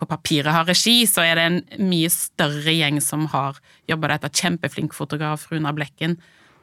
på 0.00 0.08
papiret 0.08 0.54
har 0.54 0.68
regi, 0.68 1.02
så 1.08 1.24
er 1.26 1.38
det 1.38 1.46
en 1.46 1.88
mye 1.90 2.10
større 2.12 2.74
gjeng 2.74 3.00
som 3.04 3.26
har 3.34 3.60
jobba 3.90 4.14
dette. 4.14 4.32
Kjempeflink 4.40 4.96
fotograf, 4.96 5.46
Runa 5.52 5.74
Blekken. 5.76 6.16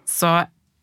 Så 0.07 0.31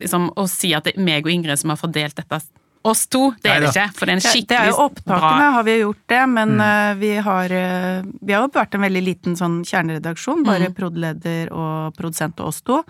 liksom, 0.01 0.31
å 0.39 0.47
si 0.51 0.73
at 0.77 0.87
det 0.87 0.95
er 0.95 1.07
meg 1.07 1.27
og 1.27 1.33
Ingrid 1.33 1.61
som 1.61 1.73
har 1.73 1.81
fordelt 1.81 2.17
dette 2.17 2.41
oss 2.85 3.07
to, 3.09 3.31
det 3.41 3.49
er 3.49 3.63
det 3.63 3.71
ikke. 3.71 3.85
For 3.97 4.05
det 4.05 4.13
er 4.13 4.19
en 4.19 4.23
skikkelig 4.23 4.45
bra 4.45 4.57
Det 4.59 4.61
er 4.61 4.69
jo 4.69 4.83
opptakene, 4.83 5.47
har 5.55 5.65
vi 5.65 5.75
gjort 5.79 6.01
det, 6.11 6.21
men 6.35 6.51
mm. 6.53 6.61
uh, 6.61 6.91
vi 6.99 7.11
har 7.27 7.55
uh, 7.57 8.09
Vi 8.21 8.35
har 8.35 8.45
jo 8.45 8.51
vært 8.53 8.77
en 8.77 8.85
veldig 8.85 9.03
liten 9.07 9.37
sånn 9.39 9.57
kjerneredaksjon, 9.65 10.43
bare 10.45 10.69
mm. 10.69 10.75
prod.leder 10.77 11.51
og 11.55 11.97
produsent 11.97 12.41
og 12.43 12.51
oss 12.51 12.61
to. 12.65 12.81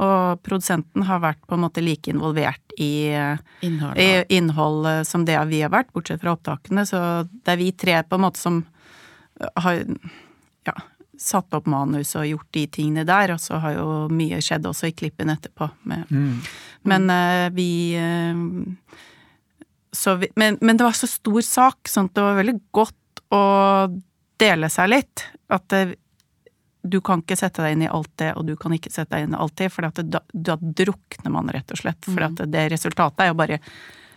Og 0.00 0.42
produsenten 0.46 1.04
har 1.08 1.20
vært 1.24 1.42
på 1.44 1.58
en 1.58 1.64
måte 1.66 1.84
like 1.84 2.12
involvert 2.12 2.76
i 2.80 3.12
innholdet 3.60 4.32
innhold 4.32 4.86
som 5.04 5.26
det 5.28 5.36
vi 5.50 5.60
har 5.60 5.72
vært, 5.72 5.92
bortsett 5.92 6.22
fra 6.22 6.32
opptakene. 6.32 6.86
Så 6.88 6.98
det 7.28 7.52
er 7.52 7.60
vi 7.60 7.72
tre 7.76 7.98
på 8.08 8.16
en 8.16 8.24
måte 8.24 8.40
som 8.40 8.62
har 9.40 9.84
ja, 10.66 10.74
satt 11.18 11.54
opp 11.54 11.66
manus 11.70 12.14
og 12.18 12.26
gjort 12.26 12.48
de 12.56 12.66
tingene 12.72 13.04
der, 13.08 13.34
og 13.34 13.40
så 13.42 13.60
har 13.62 13.76
jo 13.76 13.88
mye 14.12 14.40
skjedd 14.42 14.66
også 14.68 14.90
i 14.90 14.96
klippen 14.96 15.32
etterpå. 15.32 15.68
Med, 15.88 16.10
mm. 16.10 16.36
Men 16.90 17.10
uh, 17.12 17.48
vi, 17.54 17.70
uh, 17.96 18.34
vi 20.18 20.30
men, 20.36 20.58
men, 20.60 20.76
det 20.76 20.86
var 20.86 20.96
så 20.98 21.10
stor 21.10 21.42
sak, 21.46 21.90
sånn 21.90 22.10
at 22.10 22.16
det 22.18 22.26
var 22.26 22.40
veldig 22.40 22.58
godt 22.74 23.24
å 23.32 23.44
dele 24.42 24.70
seg 24.72 24.90
litt. 24.90 25.26
At 25.52 25.68
det, 25.72 25.82
du 26.82 26.98
kan 27.04 27.22
ikke 27.22 27.38
sette 27.38 27.62
deg 27.64 27.76
inn 27.76 27.86
i 27.86 27.92
alt 27.92 28.12
det, 28.20 28.32
og 28.38 28.46
du 28.48 28.56
kan 28.58 28.74
ikke 28.74 28.92
sette 28.92 29.14
deg 29.14 29.28
inn 29.28 29.36
i 29.36 29.42
alt 29.42 29.56
det, 29.60 29.70
for 29.72 29.86
da, 29.86 30.22
da, 30.32 30.56
drukner 30.58 31.34
man 31.34 31.50
rett 31.54 31.70
og 31.74 31.82
slett. 31.84 32.02
For 32.08 32.18
mm. 32.18 32.40
det 32.50 32.68
resultatet 32.74 33.26
er 33.26 33.32
jo 33.32 33.38
bare 33.38 33.60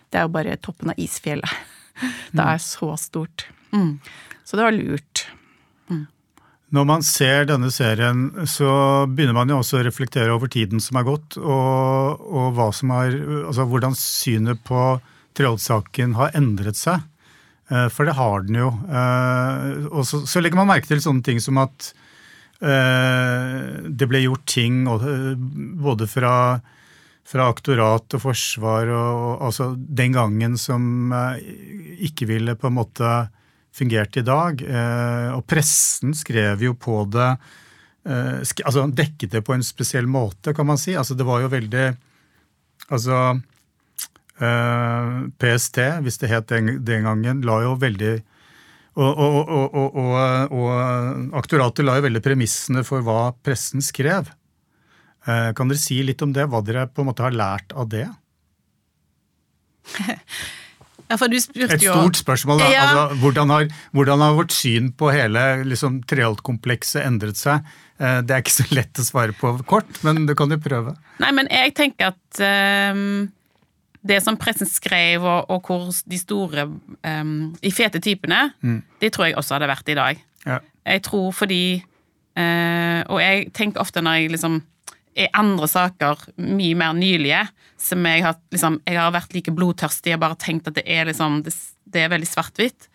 Det 0.10 0.21
er 0.21 0.25
jo 0.28 0.34
bare 0.34 0.58
toppen 0.58 0.93
av 0.93 1.01
isfjellet. 1.01 1.73
Det 2.36 2.43
er 2.43 2.58
så 2.60 2.95
stort. 2.99 3.47
Mm. 3.71 3.99
Så 4.45 4.58
det 4.58 4.67
var 4.67 4.75
lurt. 4.75 5.25
Mm. 5.89 6.05
Når 6.77 6.86
man 6.86 7.03
ser 7.05 7.49
denne 7.49 7.71
serien, 7.73 8.27
så 8.49 8.69
begynner 9.10 9.38
man 9.38 9.49
jo 9.51 9.60
også 9.62 9.79
å 9.79 9.86
reflektere 9.88 10.34
over 10.34 10.51
tiden 10.51 10.84
som 10.84 11.01
er 11.01 11.08
gått, 11.08 11.39
og, 11.41 12.21
og 12.29 12.62
har, 12.62 13.17
altså 13.49 13.65
hvordan 13.69 13.97
synet 13.97 14.62
på 14.67 14.86
Treholt-saken 15.36 16.15
har 16.15 16.38
endret 16.38 16.79
seg. 16.79 17.03
Eh, 17.69 17.88
for 17.89 18.05
det 18.05 18.17
har 18.17 18.45
den 18.45 18.60
jo. 18.60 18.69
Eh, 18.86 19.86
og 19.89 20.05
så, 20.08 20.21
så 20.29 20.41
legger 20.41 20.62
man 20.62 20.69
merke 20.69 20.89
til 20.89 21.01
sånne 21.03 21.25
ting 21.25 21.41
som 21.43 21.60
at 21.63 21.89
eh, 22.62 23.89
det 23.89 24.10
ble 24.10 24.25
gjort 24.25 24.45
ting 24.49 24.84
både 25.81 26.10
fra, 26.10 26.36
fra 27.25 27.49
aktorat 27.49 28.17
og 28.17 28.23
forsvar 28.27 28.91
og 28.93 29.47
altså 29.49 29.71
den 29.75 30.15
gangen 30.15 30.60
som 30.62 31.13
ikke 31.97 32.29
ville 32.29 32.58
på 32.60 32.69
en 32.69 32.77
måte 32.77 33.15
fungerte 33.76 34.22
i 34.22 34.26
dag. 34.26 34.62
Eh, 34.64 35.30
og 35.36 35.46
pressen 35.50 36.16
skrev 36.16 36.64
jo 36.64 36.76
på 36.80 37.04
det 37.12 37.32
eh, 38.08 38.40
Altså 38.42 38.86
dekket 38.88 39.36
det 39.36 39.44
på 39.46 39.56
en 39.56 39.66
spesiell 39.66 40.08
måte, 40.08 40.54
kan 40.56 40.68
man 40.68 40.80
si. 40.82 40.96
Altså 40.96 41.18
det 41.18 41.28
var 41.28 41.44
jo 41.44 41.52
veldig 41.52 41.88
Altså 42.94 43.20
eh, 44.40 45.12
PST, 45.42 45.82
hvis 46.06 46.22
det 46.22 46.32
het 46.32 46.54
den, 46.54 47.06
gangen, 47.08 47.44
la 47.48 47.62
jo 47.66 47.76
veldig 47.82 48.16
og, 48.96 49.18
og, 49.20 49.50
og, 49.76 49.96
og, 50.56 50.70
aktoratet 51.36 51.84
la 51.84 51.98
jo 51.98 52.06
veldig 52.06 52.22
premissene 52.24 52.80
for 52.88 53.04
hva 53.04 53.34
pressen 53.44 53.84
skrev. 53.84 54.30
Kan 55.28 55.68
dere 55.68 55.82
si 55.82 55.98
litt 56.08 56.24
om 56.24 56.32
det, 56.32 56.46
hva 56.48 56.62
dere 56.64 56.86
på 56.88 57.04
en 57.04 57.10
måte 57.10 57.26
har 57.26 57.36
lært 57.36 57.76
av 57.76 57.90
det? 57.92 58.06
Ja, 61.06 61.18
for 61.22 61.30
du 61.30 61.38
spurte 61.41 61.78
jo... 61.78 61.94
Et 61.94 62.00
stort 62.00 62.20
spørsmål. 62.20 62.62
da. 62.63 62.70
Ja. 62.74 62.84
Altså, 62.86 63.20
hvordan, 63.22 63.54
har, 63.54 63.68
hvordan, 63.94 64.24
har, 64.26 64.36
vårt 64.38 64.56
syn 64.56 64.91
på 64.98 65.12
hele 65.13 65.44
liksom, 65.68 66.00
Treholt-komplekset 66.10 67.04
endret 67.06 67.39
seg? 67.39 67.65
Eh, 68.02 68.20
det 68.26 68.34
er 68.36 68.44
ikke 68.44 68.56
så 68.56 68.68
lett 68.74 69.02
å 69.02 69.06
svare 69.06 69.36
på 69.38 69.54
kort, 69.70 70.02
men 70.06 70.26
du 70.26 70.34
kan 70.38 70.52
jo 70.52 70.60
prøve. 70.62 70.96
Nei, 71.22 71.32
men 71.38 71.50
jeg 71.54 71.76
tenker 71.78 72.13
at 72.15 72.41
um, 72.96 73.28
det 74.06 74.22
som 74.26 74.38
pressen 74.41 74.70
skrev, 74.70 75.24
og, 75.24 75.52
og 75.54 75.70
hvor 75.70 75.89
de 76.10 76.20
store, 76.20 76.68
um, 77.06 77.36
de 77.62 77.74
fete 77.74 78.02
typene, 78.04 78.48
mm. 78.65 78.80
de 79.02 79.12
tror 79.13 79.30
jeg 79.30 79.38
også 79.39 79.60
hadde 79.60 79.72
vært 79.72 79.94
i 79.94 80.00
dag. 80.00 80.24
Ja. 80.46 80.62
Jeg 80.86 81.02
tror 81.08 81.32
fordi 81.34 81.80
uh, 82.38 83.02
Og 83.10 83.18
jeg 83.18 83.48
tenker 83.58 83.82
ofte 83.82 84.04
når 84.06 84.20
jeg 84.20 84.36
liksom 84.36 84.60
er 85.15 85.32
andre 85.38 85.67
saker, 85.71 86.28
mye 86.43 86.75
mer 86.78 86.95
nylige, 86.97 87.45
som 87.80 88.06
jeg 88.08 88.23
har 88.25 88.36
liksom 88.51 88.82
Jeg 88.86 88.97
har 88.99 89.13
vært 89.15 89.34
like 89.36 89.54
blodtørstig 89.56 90.15
og 90.15 90.21
bare 90.23 90.38
tenkt 90.39 90.67
at 90.67 90.78
det 90.78 90.86
er 90.88 91.06
liksom 91.10 91.41
Det, 91.43 91.54
det 91.86 92.04
er 92.04 92.12
veldig 92.12 92.28
svart-hvitt. 92.28 92.89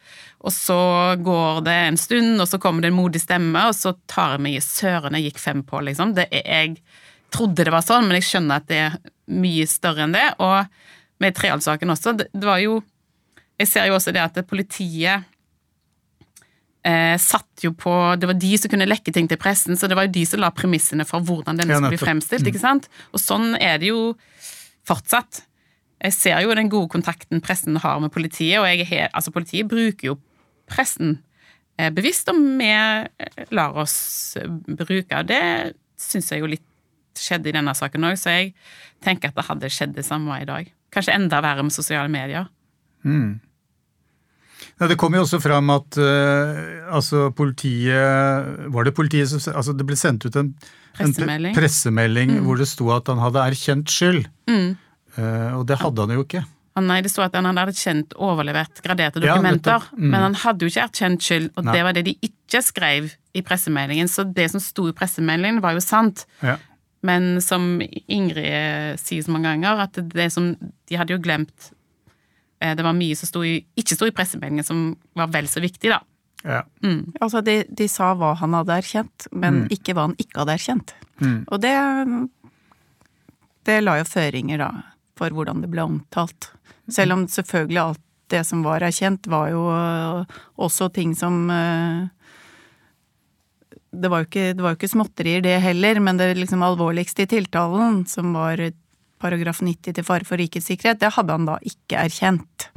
Og 0.45 0.53
så 0.53 0.81
går 1.21 1.63
det 1.65 1.77
en 1.87 2.01
stund, 2.01 2.41
og 2.41 2.49
så 2.49 2.59
kommer 2.59 2.83
det 2.83 2.91
en 2.91 2.99
modig 2.99 3.21
stemme, 3.23 3.67
og 3.69 3.77
så 3.77 3.95
tar 4.11 4.37
jeg 4.37 4.45
meg 4.45 4.59
i 4.59 4.65
søren 4.65 5.17
jeg 5.17 5.31
gikk 5.31 5.41
fem 5.41 5.63
på, 5.65 5.81
liksom. 5.85 6.15
Det 6.17 6.27
er, 6.33 6.45
jeg 6.45 6.79
trodde 7.33 7.65
det 7.65 7.73
var 7.73 7.85
sånn, 7.87 8.09
men 8.09 8.19
jeg 8.19 8.29
skjønner 8.29 8.61
at 8.61 8.69
det 8.71 8.81
er 8.87 8.97
mye 9.31 9.67
større 9.71 10.07
enn 10.07 10.17
det. 10.17 10.27
Og 10.43 11.23
med 11.23 11.37
Treholt-saken 11.37 11.93
også, 11.95 12.17
det, 12.19 12.31
det 12.33 12.49
var 12.49 12.63
jo 12.63 12.81
Jeg 13.61 13.69
ser 13.69 13.91
jo 13.91 13.99
også 13.99 14.13
det 14.17 14.23
at 14.23 14.39
politiet 14.49 15.27
eh, 16.87 17.17
satt 17.21 17.65
jo 17.65 17.73
på 17.77 17.93
Det 18.21 18.29
var 18.31 18.39
de 18.41 18.51
som 18.59 18.73
kunne 18.73 18.89
lekke 18.89 19.13
ting 19.15 19.29
til 19.31 19.41
pressen, 19.41 19.77
så 19.77 19.89
det 19.89 19.99
var 19.99 20.09
jo 20.09 20.15
de 20.17 20.25
som 20.29 20.43
la 20.43 20.53
premissene 20.55 21.07
for 21.09 21.25
hvordan 21.25 21.61
denne 21.61 21.77
skulle 21.77 21.95
bli 21.95 22.03
fremstilt. 22.03 22.47
ikke 22.47 22.63
sant? 22.63 22.91
Og 23.15 23.23
sånn 23.23 23.55
er 23.61 23.81
det 23.83 23.93
jo 23.93 24.15
fortsatt. 24.89 25.45
Jeg 26.01 26.17
ser 26.17 26.41
jo 26.45 26.55
den 26.57 26.71
gode 26.73 26.89
kontakten 26.93 27.43
pressen 27.45 27.77
har 27.83 28.01
med 28.01 28.13
politiet, 28.15 28.61
og 28.63 28.69
jeg, 28.71 29.11
altså 29.13 29.33
politiet 29.35 29.69
bruker 29.69 30.13
jo 30.13 30.17
pressen 30.71 31.19
eh, 31.77 31.91
bevisst, 31.93 32.31
og 32.33 32.41
vi 32.41 32.71
eh, 32.71 33.45
lar 33.53 33.77
oss 33.81 34.39
bruke. 34.65 35.25
Det 35.29 35.43
syns 36.01 36.33
jeg 36.33 36.41
jo 36.41 36.51
litt 36.51 36.67
skjedde 37.21 37.51
i 37.51 37.55
denne 37.57 37.75
saken 37.77 38.07
òg, 38.09 38.17
så 38.17 38.33
jeg 38.33 38.55
tenker 39.05 39.31
at 39.31 39.37
det 39.37 39.49
hadde 39.49 39.73
skjedd 39.73 39.97
det 39.99 40.07
samme 40.07 40.41
i 40.41 40.49
dag. 40.49 40.71
Kanskje 40.95 41.17
enda 41.19 41.43
verre 41.45 41.67
med 41.67 41.75
sosiale 41.75 42.09
medier. 42.13 42.49
Mm. 43.05 43.41
Ja, 44.81 44.89
det 44.89 44.97
kom 45.01 45.13
jo 45.13 45.27
også 45.27 45.41
fram 45.45 45.69
at 45.75 45.99
uh, 46.01 46.93
altså 46.97 47.27
politiet 47.37 48.71
Var 48.73 48.87
det 48.87 48.95
politiet 48.97 49.29
som 49.29 49.43
altså 49.53 49.75
Det 49.77 49.85
ble 49.85 49.99
sendt 49.99 50.25
ut 50.25 50.39
en 50.41 50.55
pressemelding, 50.97 51.53
en 51.53 51.59
pressemelding 51.59 52.33
mm. 52.39 52.47
hvor 52.47 52.61
det 52.61 52.69
sto 52.71 52.89
at 52.95 53.11
han 53.13 53.21
hadde 53.23 53.45
erkjent 53.53 53.93
skyld. 53.93 54.25
Mm. 54.51 54.73
Uh, 55.19 55.61
og 55.61 55.69
det 55.69 55.79
hadde 55.81 56.07
han 56.07 56.17
jo 56.17 56.25
ikke. 56.25 56.43
Nei, 56.81 57.01
det 57.05 57.11
sto 57.13 57.23
at 57.25 57.35
han 57.37 57.49
hadde 57.49 57.67
erkjent 57.69 58.15
overlevert 58.17 58.81
graderte 58.85 59.21
dokumenter. 59.23 59.85
Ja, 59.85 59.99
mm. 59.99 60.07
Men 60.13 60.25
han 60.29 60.37
hadde 60.43 60.65
jo 60.65 60.73
ikke 60.73 60.87
erkjent 60.87 61.25
skyld, 61.27 61.49
og 61.59 61.67
Nei. 61.67 61.75
det 61.77 61.85
var 61.87 61.97
det 61.97 62.05
de 62.07 62.15
ikke 62.31 62.63
skrev 62.65 63.11
i 63.37 63.43
pressemeldingen. 63.47 64.09
Så 64.11 64.25
det 64.25 64.49
som 64.53 64.63
sto 64.63 64.87
i 64.89 64.95
pressemeldingen, 64.97 65.61
var 65.65 65.77
jo 65.77 65.83
sant. 65.85 66.25
Ja. 66.45 66.57
Men 67.07 67.41
som 67.45 67.81
Ingrid 67.83 69.01
sier 69.01 69.25
så 69.25 69.35
mange 69.35 69.51
ganger, 69.51 69.85
at 69.87 70.01
det 70.13 70.29
som 70.35 70.53
De 70.61 70.99
hadde 70.99 71.15
jo 71.15 71.23
glemt 71.23 71.71
det 72.61 72.85
var 72.85 72.97
mye 72.97 73.17
som 73.17 73.29
sto 73.29 73.43
i, 73.47 73.55
ikke 73.81 73.97
sto 73.97 74.09
i 74.09 74.15
pressemeldingen 74.15 74.67
som 74.67 74.83
var 75.17 75.31
vel 75.33 75.49
så 75.49 75.63
viktig, 75.65 75.93
da. 75.93 76.03
Ja. 76.45 76.63
Mm. 76.85 77.13
Altså, 77.21 77.41
de, 77.45 77.63
de, 77.69 77.89
sa 77.89 78.13
hva 78.17 78.35
han 78.41 78.57
hadde 78.57 78.77
erkjent, 78.81 79.27
men 79.33 79.65
mm. 79.65 79.73
ikke 79.77 79.97
hva 79.97 80.09
han 80.09 80.17
ikke 80.21 80.43
hadde 80.43 80.57
erkjent. 80.57 80.95
Mm. 81.21 81.41
Og 81.49 81.61
det 81.61 81.75
Det 83.69 83.83
la 83.85 83.99
jo 83.99 84.07
føringer, 84.09 84.59
da, 84.59 84.71
for 85.21 85.31
hvordan 85.37 85.61
det 85.61 85.69
ble 85.71 85.85
omtalt. 85.85 86.49
Selv 86.91 87.13
om 87.13 87.27
selvfølgelig 87.29 87.81
alt 87.83 88.07
det 88.33 88.41
som 88.47 88.63
var 88.65 88.81
erkjent, 88.87 89.29
var 89.29 89.51
jo 89.53 89.65
også 90.57 90.89
ting 90.95 91.13
som 91.19 91.51
eh, 91.51 92.09
det 93.91 94.09
var, 94.09 94.23
jo 94.23 94.31
ikke, 94.31 94.53
det 94.55 94.65
var 94.65 94.73
jo 94.73 94.79
ikke 94.79 94.93
småtterier, 94.95 95.43
det 95.45 95.57
heller, 95.65 96.01
men 96.01 96.19
det 96.19 96.33
liksom 96.39 96.63
alvorligste 96.63 97.27
i 97.27 97.31
tiltalen, 97.31 98.05
som 98.07 98.33
var 98.37 98.63
paragraf 99.21 99.61
90 99.63 99.95
til 99.97 100.07
fare 100.07 100.27
for 100.27 100.41
rikets 100.41 100.71
sikkerhet, 100.71 101.01
det 101.03 101.13
hadde 101.17 101.37
han 101.37 101.49
da 101.49 101.59
ikke 101.67 102.01
erkjent. 102.01 102.69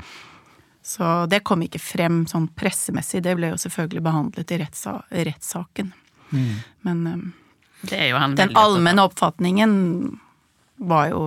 Så 0.83 1.25
det 1.31 1.43
kom 1.47 1.63
ikke 1.63 1.79
frem 1.79 2.23
sånn 2.27 2.49
pressemessig, 2.57 3.23
det 3.23 3.37
ble 3.39 3.53
jo 3.53 3.59
selvfølgelig 3.61 4.03
behandlet 4.03 4.51
i 4.51 4.59
rettsa 4.59 4.97
rettssaken. 5.07 5.93
Mm. 6.33 6.51
Men 6.83 7.07
um, 7.07 7.23
den 7.87 8.57
allmenne 8.59 9.05
oppfatningen 9.07 9.73
var 10.83 11.07
jo 11.13 11.21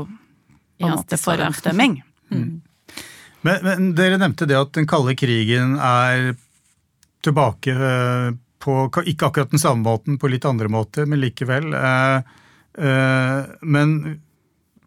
på 0.77 0.89
en 0.91 0.99
måte 0.99 1.21
forhåndsdømming. 1.21 2.03
Mm. 2.27 2.59
Men, 3.47 3.61
men, 3.63 3.85
dere 3.95 4.17
nevnte 4.19 4.49
det 4.51 4.57
at 4.59 4.73
den 4.75 4.89
kalde 4.91 5.13
krigen 5.15 5.77
er 5.79 6.33
tilbake 7.23 7.71
eh, 7.71 8.33
på 8.59 8.75
ikke 9.07 9.29
akkurat 9.29 9.53
den 9.55 9.63
samme 9.63 9.87
måten, 9.87 10.17
på 10.19 10.27
litt 10.33 10.43
andre 10.49 10.67
måter, 10.67 11.07
men 11.07 11.23
likevel. 11.23 11.71
Men 13.63 13.95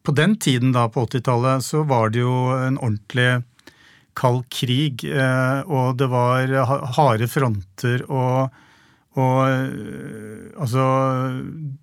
på 0.03 0.15
den 0.15 0.37
tiden 0.41 0.73
da, 0.75 0.87
på 0.91 1.05
80-tallet, 1.07 1.65
så 1.65 1.83
var 1.87 2.13
det 2.13 2.23
jo 2.23 2.33
en 2.55 2.79
ordentlig 2.79 3.43
kald 4.19 4.43
krig, 4.51 5.05
og 5.69 5.99
det 5.99 6.09
var 6.11 6.51
harde 6.97 7.29
fronter 7.31 8.03
og 8.09 8.49
og 9.19 9.39
altså 10.61 10.83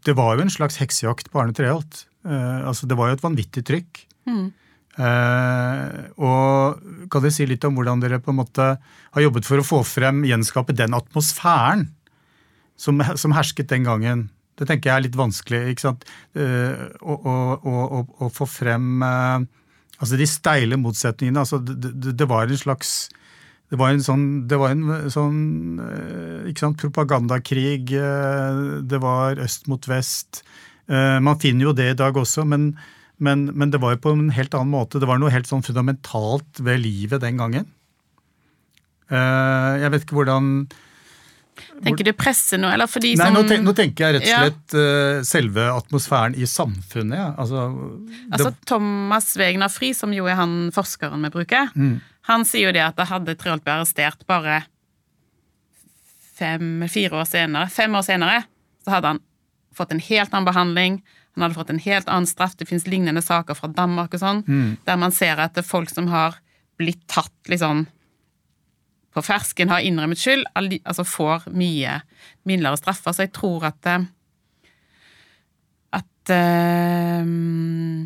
Det 0.06 0.14
var 0.16 0.36
jo 0.36 0.44
en 0.44 0.52
slags 0.52 0.78
heksejakt 0.80 1.28
på 1.28 1.40
Arne 1.42 1.52
Treholt. 1.52 2.06
altså, 2.24 2.86
det 2.86 2.96
var 2.96 3.10
jo 3.10 3.16
et 3.16 3.24
vanvittig 3.24 3.64
trykk. 3.66 4.06
Mm. 4.30 4.52
Eh, 4.96 5.96
og 6.24 6.80
kan 7.12 7.20
dere 7.20 7.34
si 7.34 7.44
litt 7.48 7.64
om 7.68 7.76
hvordan 7.76 8.00
dere 8.00 8.20
på 8.22 8.32
en 8.32 8.40
måte 8.40 8.68
har 8.80 9.24
jobbet 9.24 9.48
for 9.48 9.60
å 9.60 9.66
få 9.66 9.82
frem, 9.84 10.22
gjenskape 10.24 10.72
den 10.76 10.96
atmosfæren 10.96 11.90
som, 12.80 13.02
som 13.20 13.34
hersket 13.36 13.68
den 13.72 13.84
gangen? 13.88 14.26
Det 14.56 14.66
tenker 14.68 14.90
jeg 14.90 14.96
er 14.96 15.04
litt 15.04 15.18
vanskelig. 15.18 15.60
ikke 15.72 15.84
sant? 15.84 16.06
Eh, 16.36 16.86
å, 17.04 17.16
å, 17.16 17.36
å, 17.60 18.02
å 18.24 18.30
få 18.32 18.48
frem 18.48 19.04
eh, 19.04 19.44
altså 19.98 20.18
de 20.20 20.28
steile 20.30 20.78
motsetningene. 20.80 21.44
altså 21.44 21.60
Det, 21.60 21.92
det, 21.92 22.16
det 22.16 22.28
var 22.30 22.48
en 22.48 22.60
slags 22.60 22.96
det 23.66 23.80
var 23.80 23.90
en 23.90 24.02
sånn, 24.04 24.26
var 24.46 24.70
en 24.70 25.10
sånn 25.10 25.38
eh, 25.82 26.50
ikke 26.52 26.62
sant, 26.62 26.78
propagandakrig. 26.84 27.96
Det 28.86 29.00
var 29.02 29.42
øst 29.42 29.66
mot 29.70 29.88
vest. 29.90 30.44
Man 30.86 31.40
finner 31.42 31.66
jo 31.66 31.72
det 31.74 31.88
i 31.90 31.96
dag 31.98 32.14
også, 32.14 32.44
men, 32.46 32.68
men, 33.18 33.48
men, 33.50 33.72
det 33.74 33.80
var 33.82 33.96
jo 33.96 34.04
på 34.04 34.12
en 34.14 34.28
helt 34.30 34.54
annen 34.54 34.70
måte. 34.70 35.00
Det 35.02 35.08
var 35.10 35.18
noe 35.18 35.32
helt 35.34 35.50
sånn 35.50 35.66
fundamentalt 35.66 36.62
ved 36.62 36.78
livet 36.84 37.24
den 37.24 37.42
gangen. 37.42 37.66
Jeg 39.10 39.90
vet 39.90 40.06
ikke 40.06 40.20
hvordan 40.20 40.52
Tenker 41.84 42.06
du 42.06 42.12
presse 42.16 42.58
nå, 42.60 42.68
eller 42.72 42.88
for 42.90 43.04
de 43.04 43.14
Nei, 43.16 43.28
som 43.28 43.36
nå, 43.36 43.42
ten 43.48 43.64
nå 43.66 43.74
tenker 43.76 44.06
jeg 44.06 44.16
rett 44.16 44.26
og 44.26 44.44
slett 44.44 44.76
ja. 44.76 44.84
uh, 45.18 45.24
selve 45.26 45.66
atmosfæren 45.72 46.36
i 46.36 46.48
samfunnet. 46.50 47.18
Ja. 47.18 47.28
Altså, 47.40 47.66
altså 48.30 48.52
Thomas 48.68 49.32
Wegner 49.40 49.72
Fri, 49.72 49.92
som 49.96 50.14
jo 50.16 50.28
er 50.30 50.38
han 50.40 50.56
forskeren 50.74 51.26
vi 51.26 51.32
bruker, 51.38 51.72
mm. 51.74 51.98
han 52.30 52.46
sier 52.48 52.68
jo 52.68 52.76
det 52.76 52.84
at 52.84 52.98
det 53.00 53.08
hadde 53.10 53.36
Treholt 53.40 53.64
blitt 53.64 53.76
arrestert 53.76 54.26
bare 54.30 54.62
fem, 56.36 56.84
fire 56.92 57.22
år 57.22 57.28
senere, 57.28 57.70
fem 57.72 57.94
år 57.96 58.04
senere, 58.04 58.42
så 58.84 58.96
hadde 58.96 59.14
han 59.14 59.22
fått 59.76 59.92
en 59.92 60.02
helt 60.02 60.32
annen 60.32 60.48
behandling. 60.48 60.98
Han 61.36 61.44
hadde 61.44 61.58
fått 61.58 61.72
en 61.72 61.82
helt 61.84 62.08
annen 62.08 62.28
straff. 62.28 62.56
Det 62.56 62.68
finnes 62.68 62.86
lignende 62.88 63.22
saker 63.24 63.56
fra 63.58 63.68
Danmark 63.72 64.14
og 64.16 64.22
sånn, 64.22 64.42
mm. 64.46 64.70
der 64.88 65.00
man 65.00 65.12
ser 65.12 65.40
at 65.42 65.56
det 65.56 65.64
er 65.64 65.68
folk 65.68 65.92
som 65.92 66.08
har 66.12 66.38
blitt 66.80 67.02
tatt 67.12 67.50
liksom 67.50 67.86
på 69.16 69.24
fersken, 69.24 69.70
har 69.72 69.84
innrømmet 69.84 70.20
skyld, 70.20 70.44
altså 70.56 71.06
får 71.08 71.48
mye 71.56 72.00
mildere 72.48 72.76
straffer. 72.76 73.16
Så 73.16 73.24
jeg 73.24 73.32
tror 73.36 73.64
at 73.70 73.88
eh, 73.88 74.04
at 75.96 76.32
um, 77.22 78.04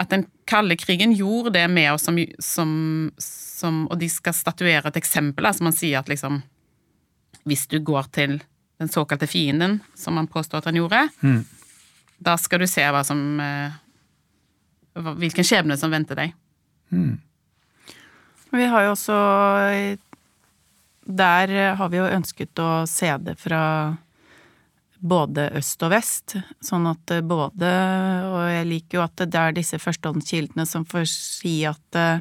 at 0.00 0.12
den 0.12 0.24
kalde 0.48 0.76
krigen 0.80 1.12
gjorde 1.12 1.52
det 1.54 1.66
med 1.70 1.92
oss 1.92 2.06
som, 2.08 2.16
som, 2.38 2.70
som 3.20 3.82
Og 3.90 3.98
de 4.00 4.08
skal 4.08 4.34
statuere 4.34 4.88
et 4.88 4.96
eksempel. 4.96 5.46
Altså 5.46 5.66
man 5.66 5.76
sier 5.76 6.00
at 6.00 6.08
liksom 6.08 6.40
Hvis 7.44 7.66
du 7.68 7.78
går 7.84 8.08
til 8.12 8.40
den 8.80 8.88
såkalte 8.88 9.28
fienden, 9.28 9.80
som 9.94 10.16
han 10.16 10.26
påstår 10.26 10.58
at 10.58 10.70
han 10.70 10.76
gjorde, 10.78 11.02
mm. 11.20 11.42
da 12.16 12.38
skal 12.40 12.62
du 12.62 12.66
se 12.68 12.80
hva 12.80 13.02
som 13.04 13.40
eh, 13.44 13.76
Hvilken 15.20 15.44
skjebne 15.44 15.76
som 15.76 15.92
venter 15.92 16.16
deg. 16.16 16.32
Mm. 16.88 17.20
Vi 18.50 18.66
har 18.66 18.84
jo 18.84 18.94
også 18.96 19.16
Der 21.06 21.54
har 21.78 21.90
vi 21.90 22.00
jo 22.00 22.08
ønsket 22.10 22.58
å 22.62 22.84
se 22.90 23.10
det 23.22 23.36
fra 23.38 23.62
både 25.00 25.46
øst 25.56 25.80
og 25.86 25.94
vest, 25.94 26.34
sånn 26.60 26.84
at 26.90 27.14
både 27.24 27.70
Og 28.28 28.42
jeg 28.50 28.68
liker 28.68 28.98
jo 28.98 29.04
at 29.06 29.22
det 29.22 29.40
er 29.40 29.56
disse 29.56 29.80
førstehåndskildene 29.80 30.66
som 30.68 30.84
får 30.84 31.06
si 31.08 31.54
at 31.68 32.00
uh, 32.04 32.20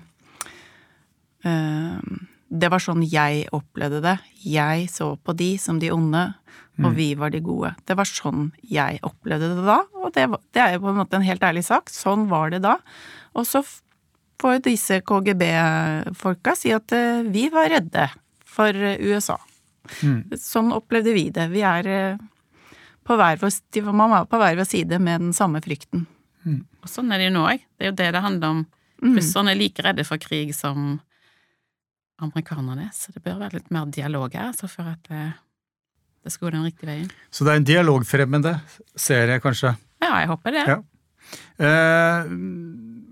det 2.49 2.69
var 2.71 2.81
sånn 2.81 3.03
jeg 3.05 3.45
opplevde 3.55 4.01
det. 4.03 4.15
Jeg 4.41 4.87
så 4.91 5.13
på 5.21 5.35
de 5.37 5.51
som 5.61 5.77
de 5.81 5.91
onde, 5.93 6.23
og 6.79 6.87
mm. 6.89 6.95
vi 6.97 7.09
var 7.19 7.33
de 7.33 7.41
gode. 7.45 7.73
Det 7.85 7.95
var 7.99 8.09
sånn 8.09 8.49
jeg 8.65 8.97
opplevde 9.05 9.51
det 9.53 9.65
da, 9.67 9.83
og 9.99 10.09
det, 10.15 10.25
det 10.55 10.63
er 10.63 10.73
jo 10.75 10.83
på 10.87 10.91
en 10.91 10.99
måte 11.03 11.19
en 11.19 11.27
helt 11.27 11.45
ærlig 11.45 11.65
sak. 11.67 11.93
Sånn 11.93 12.25
var 12.31 12.49
det 12.53 12.63
da. 12.65 12.79
Og 13.37 13.45
så 13.47 13.61
får 14.39 14.63
disse 14.65 15.02
KGB-folka 15.02 16.56
si 16.58 16.71
at 16.75 16.93
eh, 16.95 17.21
vi 17.28 17.47
var 17.54 17.69
redde 17.73 18.08
for 18.47 18.75
eh, 18.75 18.99
USA. 19.04 19.38
Mm. 20.04 20.38
Sånn 20.39 20.71
opplevde 20.75 21.13
vi 21.15 21.28
det. 21.34 21.49
Vi 21.52 21.63
er 21.65 21.89
eh, 21.89 22.21
på 23.04 23.17
hver 23.19 23.41
vår, 23.41 23.60
på 24.30 24.41
hver 24.41 24.60
vår 24.60 24.69
side 24.69 25.02
med 25.02 25.28
den 25.28 25.36
samme 25.36 25.62
frykten. 25.65 26.06
Mm. 26.45 26.63
Og 26.84 26.91
sånn 26.91 27.12
er 27.12 27.21
det 27.21 27.30
jo 27.30 27.36
nå 27.36 27.45
òg. 27.52 27.67
Det 27.75 27.88
er 27.88 27.91
jo 27.91 27.99
det 27.99 28.10
det 28.15 28.23
handler 28.25 28.56
om. 28.56 28.65
Mm. 29.04 29.13
Russerne 29.17 29.54
er 29.54 29.60
like 29.60 29.84
redde 29.86 30.06
for 30.08 30.21
krig 30.21 30.52
som 30.56 30.97
amerikanerne, 32.19 32.89
så 32.91 33.13
det 33.15 33.21
bør 33.23 33.38
være 33.39 33.62
litt 33.62 33.69
mer 33.71 33.88
dialog 33.95 34.34
her, 34.36 34.49
så 34.52 34.67
for 34.67 34.89
at 34.91 35.06
det, 35.08 35.21
det 36.25 36.34
skal 36.34 36.49
gå 36.49 36.58
den 36.58 36.65
riktige 36.67 36.89
veien. 36.89 37.12
Så 37.32 37.47
det 37.47 37.54
er 37.54 37.62
en 37.62 37.67
dialogfremmende 37.69 38.58
serie, 38.99 39.38
kanskje? 39.39 39.71
Ja, 40.04 40.17
jeg 40.19 40.28
håper 40.34 40.56
det. 40.58 40.65
Ja. 40.67 40.82
Eh, 41.59 42.29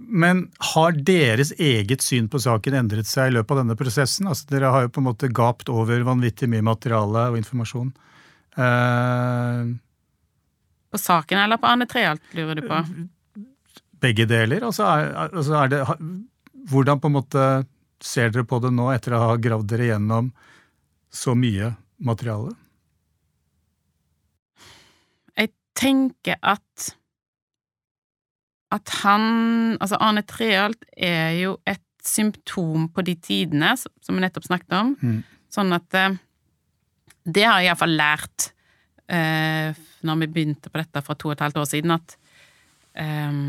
men 0.08 0.44
har 0.74 0.96
deres 1.08 1.52
eget 1.60 2.02
syn 2.06 2.30
på 2.32 2.40
saken 2.40 2.78
endret 2.80 3.10
seg 3.10 3.32
i 3.32 3.36
løpet 3.36 3.54
av 3.54 3.62
denne 3.62 3.76
prosessen? 3.80 4.30
Altså, 4.32 4.48
dere 4.52 4.72
har 4.72 4.86
jo 4.86 4.94
på 4.96 5.04
en 5.04 5.10
måte 5.10 5.32
gapt 5.36 5.72
over 5.74 6.06
vanvittig 6.08 6.48
mye 6.52 6.64
materiale 6.66 7.28
og 7.34 7.40
informasjon. 7.42 7.92
Eh, 8.58 9.74
på 10.88 11.02
saken 11.02 11.44
eller 11.44 11.60
på 11.60 11.68
Arne 11.70 11.88
Treholt, 11.90 12.24
lurer 12.38 12.62
du 12.62 12.68
på? 12.70 12.84
Begge 14.02 14.28
deler. 14.30 14.64
Altså, 14.70 14.88
er, 14.88 15.12
altså 15.28 15.58
er 15.60 15.74
det, 15.74 15.82
hvordan 16.72 17.02
på 17.04 17.12
en 17.12 17.18
måte 17.18 17.48
ser 18.04 18.32
dere 18.32 18.48
på 18.48 18.62
det 18.64 18.72
nå, 18.74 18.88
etter 18.94 19.18
å 19.18 19.24
ha 19.26 19.36
gravd 19.42 19.68
dere 19.74 19.92
gjennom 19.92 20.32
så 21.14 21.36
mye 21.38 21.74
materiale? 21.98 22.54
Jeg 25.38 25.52
tenker 25.78 26.40
at 26.42 26.94
at 28.74 28.94
han 29.04 29.78
Altså, 29.80 30.00
Arne 30.00 30.24
Treholt 30.28 30.84
er 30.98 31.38
jo 31.40 31.58
et 31.68 31.84
symptom 32.04 32.88
på 32.94 33.04
de 33.06 33.16
tidene 33.20 33.74
som 33.78 34.16
vi 34.16 34.24
nettopp 34.24 34.48
snakket 34.48 34.76
om. 34.78 34.94
Mm. 35.02 35.20
Sånn 35.52 35.76
at 35.76 35.98
eh, 35.98 36.16
Det 37.28 37.44
har 37.44 37.60
jeg 37.60 37.72
iallfall 37.72 37.98
lært 38.00 38.52
eh, 39.12 39.76
når 40.08 40.22
vi 40.24 40.32
begynte 40.32 40.72
på 40.72 40.80
dette 40.80 41.04
for 41.04 41.20
to 41.20 41.32
og 41.32 41.36
et 41.36 41.44
halvt 41.44 41.62
år 41.64 41.70
siden, 41.70 41.96
at 41.96 42.18
eh, 42.96 43.44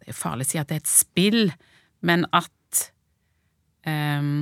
Det 0.00 0.12
er 0.12 0.18
farlig 0.18 0.48
å 0.48 0.52
si 0.52 0.60
at 0.60 0.70
det 0.70 0.80
er 0.80 0.84
et 0.84 0.92
spill, 0.92 1.52
men 2.00 2.26
at 2.32 2.82
eh, 3.88 4.32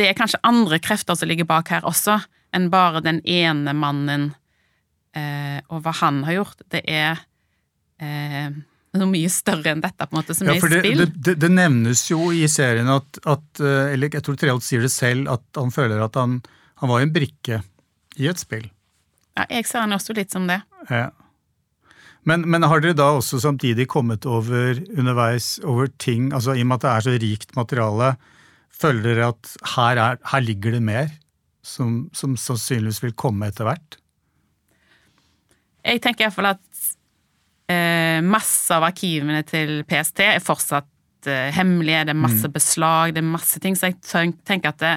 det 0.00 0.08
er 0.08 0.16
kanskje 0.16 0.40
andre 0.48 0.80
krefter 0.80 1.18
som 1.18 1.28
ligger 1.28 1.48
bak 1.48 1.68
her 1.72 1.84
også, 1.88 2.16
enn 2.56 2.70
bare 2.72 3.02
den 3.04 3.20
ene 3.28 3.74
mannen 3.76 4.30
eh, 5.16 5.60
og 5.68 5.84
hva 5.84 5.92
han 6.00 6.24
har 6.26 6.40
gjort. 6.40 6.64
Det 6.72 6.80
er 6.88 7.20
eh, 8.00 8.56
noe 8.98 9.10
mye 9.10 9.30
større 9.30 9.74
enn 9.74 9.82
dette, 9.84 10.06
på 10.06 10.16
en 10.16 10.18
måte, 10.18 10.34
som 10.34 10.48
ja, 10.48 10.56
er 10.56 10.58
i 10.58 10.62
spill. 10.64 11.02
Det, 11.04 11.08
det, 11.14 11.36
det, 11.44 11.50
nevnes 11.54 12.02
jo 12.10 12.30
i 12.34 12.42
serien 12.50 12.90
at, 12.90 13.20
at 13.22 13.62
eh, 13.62 13.92
eller 13.94 14.10
jeg 14.16 14.24
tror 14.26 14.38
Treholt 14.40 14.66
sier 14.66 14.82
det 14.82 14.92
selv, 14.94 15.30
at 15.30 15.60
han 15.60 15.70
føler 15.74 16.02
at 16.02 16.18
han, 16.18 16.40
han 16.82 16.90
var 16.90 17.04
en 17.04 17.14
brikke 17.14 17.60
i 18.18 18.28
et 18.30 18.42
spill. 18.42 18.66
Ja, 19.38 19.46
jeg 19.46 19.68
ser 19.70 19.86
han 19.86 19.94
også 19.94 20.16
litt 20.16 20.34
som 20.34 20.48
det. 20.50 20.58
Ja. 20.90 21.08
Men, 22.28 22.44
men, 22.50 22.66
har 22.68 22.82
dere 22.82 22.98
da 22.98 23.12
også 23.16 23.40
samtidig 23.40 23.86
kommet 23.88 24.26
over 24.28 24.76
underveis 24.90 25.54
over 25.64 25.88
ting, 26.02 26.32
altså 26.36 26.56
i 26.58 26.64
og 26.64 26.68
med 26.68 26.80
at 26.80 26.84
det 26.84 26.90
er 26.90 27.06
så 27.06 27.16
rikt 27.22 27.56
materiale, 27.56 28.10
føler 28.80 29.06
dere 29.06 29.30
at 29.32 29.54
her, 29.76 30.02
er, 30.02 30.20
her 30.32 30.44
ligger 30.44 30.76
det 30.76 30.82
mer 30.84 31.08
som, 31.64 32.08
som 32.16 32.36
sannsynligvis 32.36 33.02
vil 33.06 33.16
komme 33.16 33.48
etter 33.48 33.68
hvert? 33.68 33.96
Jeg 35.80 36.02
tenker 36.04 36.26
iallfall 36.26 36.50
at 36.50 36.60
masse 38.26 38.74
av 38.74 38.86
arkivene 38.88 39.42
til 39.46 39.82
PST 39.88 40.24
er 40.24 40.42
fortsatt 40.42 41.28
eh, 41.30 41.50
hemmelige, 41.54 42.06
det 42.08 42.14
er 42.14 42.18
masse 42.18 42.48
mm. 42.48 42.54
beslag, 42.54 43.14
det 43.14 43.22
er 43.22 43.28
masse 43.28 43.60
ting. 43.62 43.76
Så 43.78 43.92
jeg 43.92 44.34
tenker 44.48 44.72
at 44.72 44.80
det, 44.82 44.96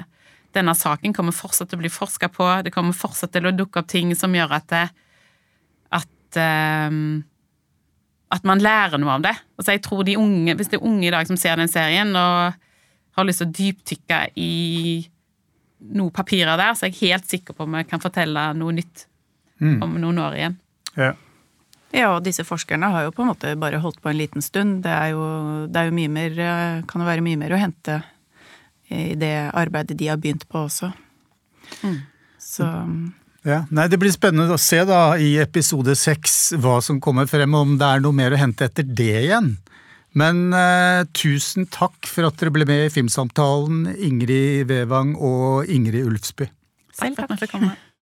denne 0.56 0.74
saken 0.78 1.14
kommer 1.16 1.34
fortsatt 1.34 1.70
til 1.70 1.78
å 1.78 1.84
bli 1.84 1.92
forska 1.92 2.30
på. 2.32 2.48
Det 2.66 2.72
kommer 2.74 2.96
fortsatt 2.96 3.34
til 3.34 3.48
å 3.48 3.54
dukke 3.54 3.82
opp 3.82 3.90
ting 3.90 4.14
som 4.18 4.34
gjør 4.34 4.56
at 4.58 4.68
det, 4.72 4.84
at, 6.00 6.40
um, 6.90 7.22
at 8.34 8.46
man 8.46 8.62
lærer 8.62 9.00
noe 9.02 9.16
av 9.18 9.24
det. 9.26 9.34
Altså 9.58 9.74
jeg 9.74 9.82
tror 9.86 10.04
de 10.06 10.18
unge, 10.20 10.54
Hvis 10.54 10.70
det 10.72 10.80
er 10.80 10.86
unge 10.86 11.08
i 11.08 11.14
dag 11.14 11.26
som 11.26 11.40
ser 11.40 11.58
den 11.60 11.70
serien 11.70 12.14
og 12.14 12.60
har 13.14 13.26
lyst 13.26 13.42
til 13.42 13.50
å 13.50 13.56
dyptykke 13.58 14.20
i 14.40 14.54
noen 15.94 16.14
papirer 16.14 16.56
der, 16.58 16.72
så 16.74 16.86
er 16.86 16.94
jeg 16.94 17.12
helt 17.12 17.28
sikker 17.28 17.54
på 17.54 17.66
om 17.66 17.76
jeg 17.78 17.88
kan 17.90 18.02
fortelle 18.02 18.48
noe 18.56 18.74
nytt 18.74 19.06
mm. 19.60 19.82
om 19.84 19.98
noen 20.00 20.22
år 20.22 20.38
igjen. 20.38 20.56
Ja. 20.96 21.12
Ja, 21.94 22.16
og 22.16 22.24
disse 22.26 22.42
forskerne 22.42 22.90
har 22.90 23.06
jo 23.06 23.12
på 23.14 23.22
en 23.22 23.30
måte 23.30 23.52
bare 23.60 23.78
holdt 23.78 24.00
på 24.02 24.10
en 24.10 24.18
liten 24.18 24.42
stund. 24.42 24.82
Det 24.82 24.90
er 24.90 25.12
jo, 25.14 25.24
det 25.70 25.78
er 25.78 25.90
jo 25.90 25.94
mye 25.94 26.10
mer 26.10 26.40
Kan 26.90 27.04
jo 27.04 27.06
være 27.06 27.22
mye 27.22 27.38
mer 27.38 27.54
å 27.54 27.60
hente 27.60 28.00
i 28.92 29.14
det 29.18 29.34
arbeidet 29.56 29.96
de 29.98 30.08
har 30.10 30.18
begynt 30.20 30.46
på 30.50 30.66
også. 30.66 30.90
Mm. 31.82 32.00
Så 32.40 32.66
Ja, 33.44 33.64
nei, 33.70 33.88
Det 33.88 33.98
blir 34.00 34.12
spennende 34.12 34.56
å 34.56 34.60
se 34.60 34.80
da 34.88 35.16
i 35.20 35.36
episode 35.42 35.94
seks 35.96 36.54
hva 36.60 36.78
som 36.84 37.00
kommer 37.00 37.28
frem, 37.28 37.54
om 37.54 37.76
det 37.80 37.86
er 37.88 38.04
noe 38.04 38.16
mer 38.16 38.32
å 38.32 38.40
hente 38.40 38.64
etter 38.68 38.84
det 38.88 39.12
igjen. 39.26 39.54
Men 40.14 40.52
eh, 40.54 41.04
tusen 41.12 41.66
takk 41.66 42.06
for 42.06 42.28
at 42.28 42.38
dere 42.38 42.54
ble 42.54 42.66
med 42.68 42.86
i 42.86 42.92
Filmsamtalen, 42.94 43.88
Ingrid 43.98 44.68
Vevang 44.70 45.16
og 45.18 45.68
Ingrid 45.68 46.06
Ulfsby. 46.06 46.48
Selv 46.94 47.18
Takk 47.18 47.34
for 47.34 47.74